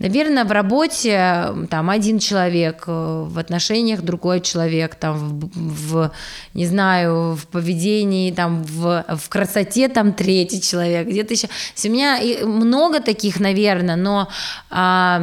[0.00, 6.12] Наверное, в работе там один человек, э, в отношениях другой человек, там в, в
[6.52, 11.48] не знаю, в поведении, там в, в красоте там третий человек, где-то еще.
[11.84, 14.28] У меня много таких, наверное, но
[14.68, 15.22] а,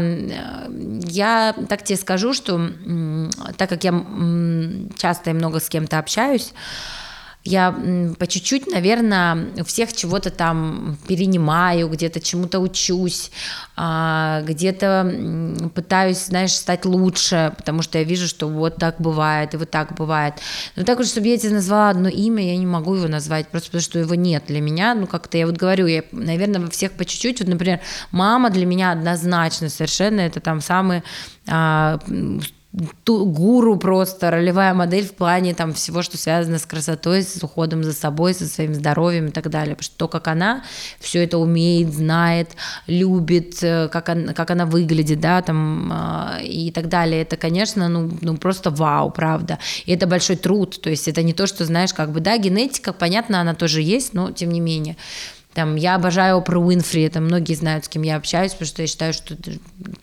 [0.69, 2.71] я так тебе скажу, что
[3.57, 3.93] так как я
[4.97, 6.53] часто и много с кем-то общаюсь,
[7.47, 7.75] я
[8.19, 13.31] по чуть-чуть, наверное, у всех чего-то там перенимаю, где-то чему-то учусь,
[13.75, 19.57] а, где-то пытаюсь, знаешь, стать лучше, потому что я вижу, что вот так бывает, и
[19.57, 20.35] вот так бывает.
[20.75, 23.69] Но так уж, чтобы я тебе назвала одно имя, я не могу его назвать, просто
[23.69, 24.93] потому что его нет для меня.
[24.93, 27.39] Ну, как-то я вот говорю, я, наверное, во всех по чуть-чуть.
[27.39, 27.79] Вот, например,
[28.11, 31.03] мама для меня однозначно совершенно, это там самый
[31.47, 31.99] а,
[33.03, 37.83] ту, гуру просто, ролевая модель в плане там всего, что связано с красотой, с уходом
[37.83, 39.75] за собой, со своим здоровьем и так далее.
[39.75, 40.63] Потому что то, как она
[40.99, 42.51] все это умеет, знает,
[42.87, 47.87] любит, э, как она, как она выглядит, да, там э, и так далее, это, конечно,
[47.89, 49.59] ну, ну просто вау, правда.
[49.85, 52.93] И это большой труд, то есть это не то, что, знаешь, как бы, да, генетика,
[52.93, 54.95] понятно, она тоже есть, но тем не менее.
[55.57, 58.87] Там, я обожаю про Уинфри, это многие знают, с кем я общаюсь, потому что я
[58.87, 59.35] считаю, что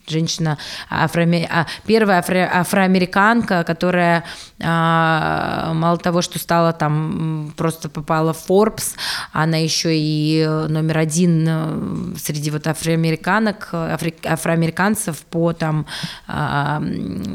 [0.05, 0.57] женщина
[0.89, 1.47] афроамер...
[1.49, 2.51] а, первая афро...
[2.53, 4.25] афроамериканка, которая
[4.61, 8.95] а, мало того, что стала там просто попала в Forbes,
[9.31, 14.13] она еще и номер один э, среди вот афроамериканок, афри...
[14.25, 15.85] афроамериканцев по там
[16.27, 16.83] а,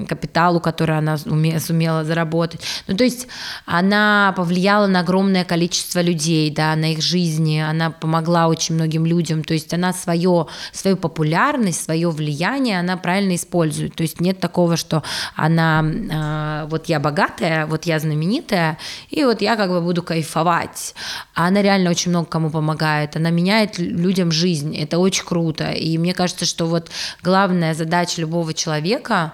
[0.06, 1.58] капиталу, который она уме...
[1.58, 2.60] сумела заработать.
[2.86, 3.28] Ну, то есть
[3.64, 8.09] она повлияла на огромное количество людей, да, на их жизни, она помогла
[8.48, 14.02] очень многим людям, то есть она свое, свою популярность, свое влияние, она правильно использует, то
[14.02, 15.02] есть нет такого, что
[15.36, 18.78] она, э, вот я богатая, вот я знаменитая,
[19.10, 20.94] и вот я как бы буду кайфовать,
[21.34, 25.98] а она реально очень много кому помогает, она меняет людям жизнь, это очень круто, и
[25.98, 26.90] мне кажется, что вот
[27.22, 29.32] главная задача любого человека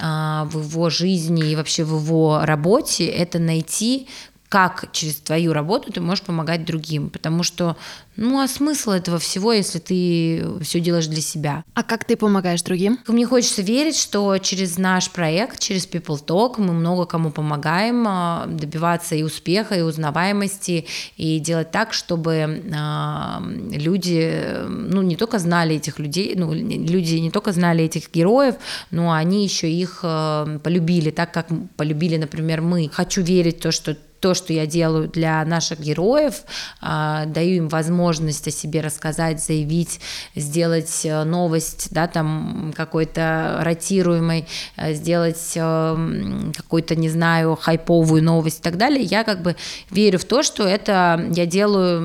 [0.00, 4.08] а, в его жизни и вообще в его работе, это найти
[4.52, 7.74] как через твою работу ты можешь помогать другим, потому что,
[8.16, 11.64] ну, а смысл этого всего, если ты все делаешь для себя?
[11.72, 12.98] А как ты помогаешь другим?
[13.08, 18.44] Мне хочется верить, что через наш проект, через People Talk мы много кому помогаем а,
[18.46, 20.84] добиваться и успеха, и узнаваемости,
[21.16, 24.38] и делать так, чтобы а, люди,
[24.68, 28.56] ну, не только знали этих людей, ну, люди не только знали этих героев,
[28.90, 31.46] но они еще их а, полюбили, так как
[31.78, 32.90] полюбили, например, мы.
[32.92, 36.42] Хочу верить в то, что то, что я делаю для наших героев,
[36.80, 40.00] а, даю им возможность о себе рассказать, заявить,
[40.36, 44.46] сделать э, новость, да, там какой-то ротируемой,
[44.76, 49.56] э, сделать э, какую-то, не знаю, хайповую новость и так далее, я как бы
[49.90, 52.00] верю в то, что это я делаю,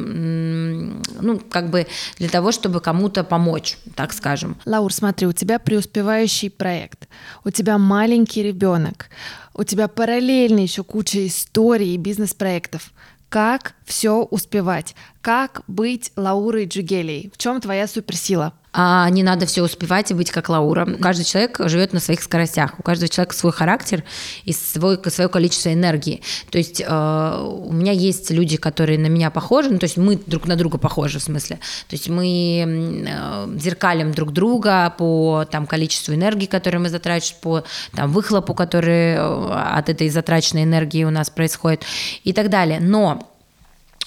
[1.21, 1.85] ну, как бы
[2.17, 4.57] для того, чтобы кому-то помочь, так скажем.
[4.65, 7.07] Лаур, смотри, у тебя преуспевающий проект,
[7.43, 9.09] у тебя маленький ребенок,
[9.57, 12.91] у тебя параллельно еще куча историй и бизнес-проектов.
[13.29, 14.95] Как все успевать?
[15.21, 17.31] Как быть Лаурой Джугелей?
[17.33, 18.53] В чем твоя суперсила?
[18.79, 20.85] А не надо все успевать и быть как Лаура.
[21.01, 24.03] Каждый человек живет на своих скоростях, у каждого человека свой характер
[24.43, 26.21] и свой, свое количество энергии.
[26.51, 30.15] То есть э, у меня есть люди, которые на меня похожи, ну, то есть мы
[30.27, 31.55] друг на друга похожи в смысле.
[31.89, 37.63] То есть мы э, зеркалим друг друга по там, количеству энергии, которую мы затрачиваем, по
[37.95, 41.81] там, выхлопу, который э, от этой затраченной энергии у нас происходит
[42.23, 42.79] и так далее.
[42.79, 43.27] Но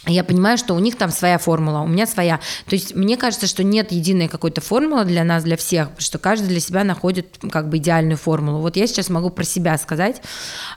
[0.07, 2.41] я понимаю, что у них там своя формула, у меня своя.
[2.67, 6.49] То есть мне кажется, что нет единой какой-то формулы для нас, для всех, что каждый
[6.49, 8.61] для себя находит как бы идеальную формулу.
[8.61, 10.23] Вот я сейчас могу про себя сказать,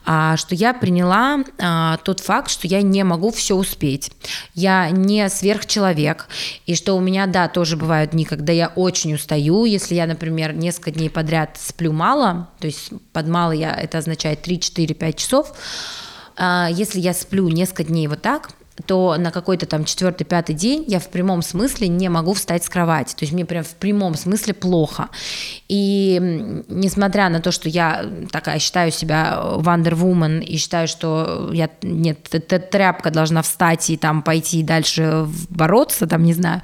[0.05, 4.11] а, что я приняла а, тот факт, что я не могу все успеть.
[4.55, 6.27] Я не сверхчеловек,
[6.65, 10.53] и что у меня, да, тоже бывают дни, когда я очень устаю, если я, например,
[10.53, 15.15] несколько дней подряд сплю мало, то есть под мало я, это означает 3, 4, 5
[15.15, 15.53] часов,
[16.35, 18.49] а, если я сплю несколько дней вот так,
[18.85, 22.69] то на какой-то там четвертый, пятый день я в прямом смысле не могу встать с
[22.69, 23.13] кровати.
[23.13, 25.09] То есть мне прям в прямом смысле плохо.
[25.67, 26.19] И
[26.67, 32.59] несмотря на то, что я такая считаю себя Woman и считаю, что я, нет, эта
[32.59, 36.61] тряпка должна встать и там пойти дальше бороться, там, не знаю,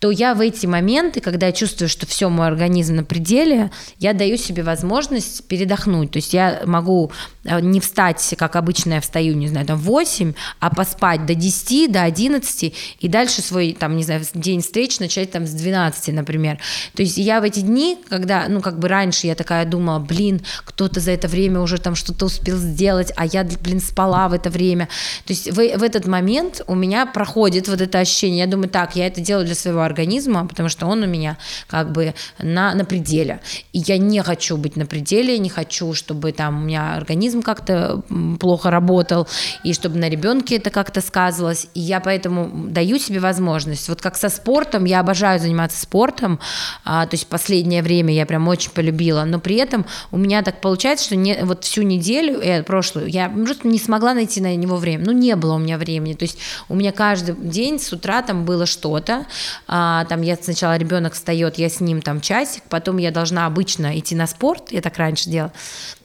[0.00, 4.14] то я в эти моменты, когда я чувствую, что все, мой организм на пределе, я
[4.14, 6.10] даю себе возможность передохнуть.
[6.10, 7.12] То есть я могу
[7.44, 11.34] э, не встать, как обычно я встаю, не знаю, там в 8, а поспать до
[11.34, 16.14] 10, до 11, и дальше свой, там, не знаю, день встреч начать там с 12,
[16.14, 16.58] например.
[16.94, 20.40] То есть я в эти дни, когда, ну, как бы раньше я такая думала, блин,
[20.64, 24.48] кто-то за это время уже там что-то успел сделать, а я, блин, спала в это
[24.48, 24.88] время.
[25.26, 28.96] То есть в, в этот момент у меня проходит вот это ощущение, я думаю, так,
[28.96, 31.36] я это делаю для своего организма, потому что он у меня
[31.66, 33.40] как бы на, на пределе.
[33.72, 38.02] И я не хочу быть на пределе, не хочу, чтобы там у меня организм как-то
[38.38, 39.26] плохо работал,
[39.64, 41.68] и чтобы на ребенке это как-то сказывалось.
[41.74, 43.88] И я поэтому даю себе возможность.
[43.88, 46.40] Вот как со спортом, я обожаю заниматься спортом,
[46.84, 50.60] а, то есть последнее время я прям очень полюбила, но при этом у меня так
[50.60, 54.76] получается, что не, вот всю неделю, э, прошлую, я просто не смогла найти на него
[54.76, 56.38] время, ну не было у меня времени, то есть
[56.68, 59.26] у меня каждый день с утра там было что-то,
[59.66, 63.98] а, там я сначала ребенок встает, я с ним там часик, потом я должна обычно
[63.98, 65.52] идти на спорт, я так раньше делала,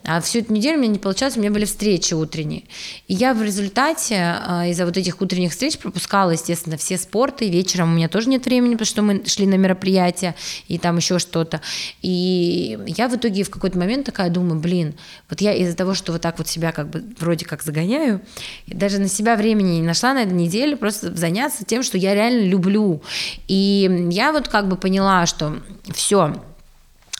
[0.07, 2.63] а всю эту неделю у меня не получалось, у меня были встречи утренние.
[3.07, 7.49] И я в результате а, из-за вот этих утренних встреч пропускала, естественно, все спорты.
[7.49, 10.35] Вечером у меня тоже нет времени, потому что мы шли на мероприятия
[10.67, 11.61] и там еще что-то.
[12.01, 14.93] И я в итоге в какой-то момент такая думаю, блин,
[15.29, 18.21] вот я из-за того, что вот так вот себя как бы вроде как загоняю,
[18.67, 22.45] даже на себя времени не нашла на этой неделе просто заняться тем, что я реально
[22.45, 23.01] люблю.
[23.47, 25.57] И я вот как бы поняла, что
[25.93, 26.35] все,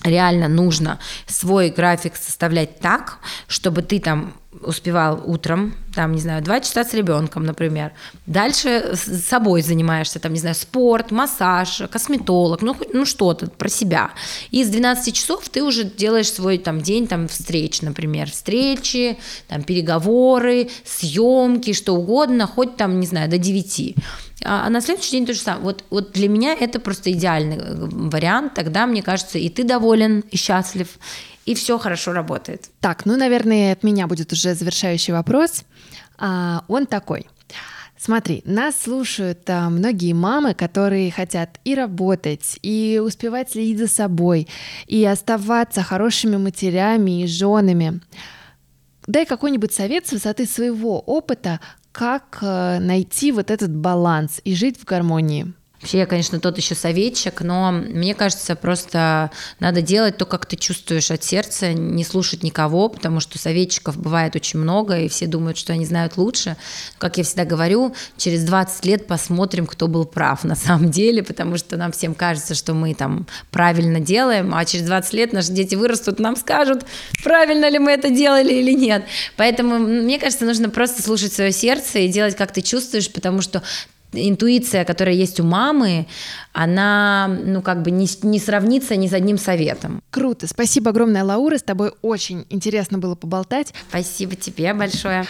[0.06, 4.34] реально нужно свой график составлять так, чтобы ты там
[4.66, 7.94] успевал утром, там, не знаю, два часа с ребенком, например.
[8.26, 14.12] Дальше с собой занимаешься, там, не знаю, спорт, массаж, косметолог, ну, ну что-то про себя.
[14.52, 19.64] И с 12 часов ты уже делаешь свой там день там встреч, например, встречи, там,
[19.64, 23.96] переговоры, съемки, что угодно, хоть там, не знаю, до 9.
[24.44, 25.64] А, а на следующий день то же самое.
[25.64, 28.54] Вот, вот для меня это просто идеальный э, вариант.
[28.54, 30.88] Тогда, мне кажется, и ты доволен, и счастлив,
[31.46, 32.70] и все хорошо работает.
[32.80, 35.64] Так, ну, наверное, от меня будет уже завершающий вопрос.
[36.18, 37.28] А, он такой.
[37.98, 44.48] Смотри, нас слушают а, многие мамы, которые хотят и работать, и успевать следить за собой,
[44.88, 48.02] и оставаться хорошими матерями и женами.
[49.08, 51.60] Дай какой-нибудь совет с высоты своего опыта,
[51.92, 55.54] как э, найти вот этот баланс и жить в гармонии?
[55.86, 59.30] Вообще, я, конечно, тот еще советчик, но мне кажется, просто
[59.60, 64.36] надо делать то, как ты чувствуешь от сердца, не слушать никого, потому что советчиков бывает
[64.36, 66.58] очень много, и все думают, что они знают лучше.
[66.98, 71.56] Как я всегда говорю, через 20 лет посмотрим, кто был прав на самом деле, потому
[71.56, 75.76] что нам всем кажется, что мы там правильно делаем, а через 20 лет наши дети
[75.76, 76.84] вырастут, нам скажут,
[77.24, 79.06] правильно ли мы это делали или нет.
[79.38, 83.62] Поэтому, мне кажется, нужно просто слушать свое сердце и делать, как ты чувствуешь, потому что
[84.12, 86.08] интуиция, которая есть у мамы,
[86.54, 90.02] она, ну, как бы не, не сравнится ни с одним советом.
[90.10, 90.48] Круто.
[90.48, 91.58] Спасибо огромное, Лаура.
[91.58, 93.74] С тобой очень интересно было поболтать.
[93.90, 95.26] Спасибо тебе большое.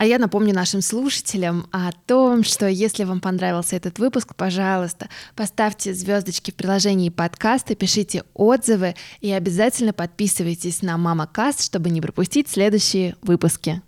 [0.00, 5.92] А я напомню нашим слушателям о том, что если вам понравился этот выпуск, пожалуйста, поставьте
[5.92, 12.48] звездочки в приложении подкаста, пишите отзывы и обязательно подписывайтесь на Мама Каст, чтобы не пропустить
[12.48, 13.82] следующие выпуски.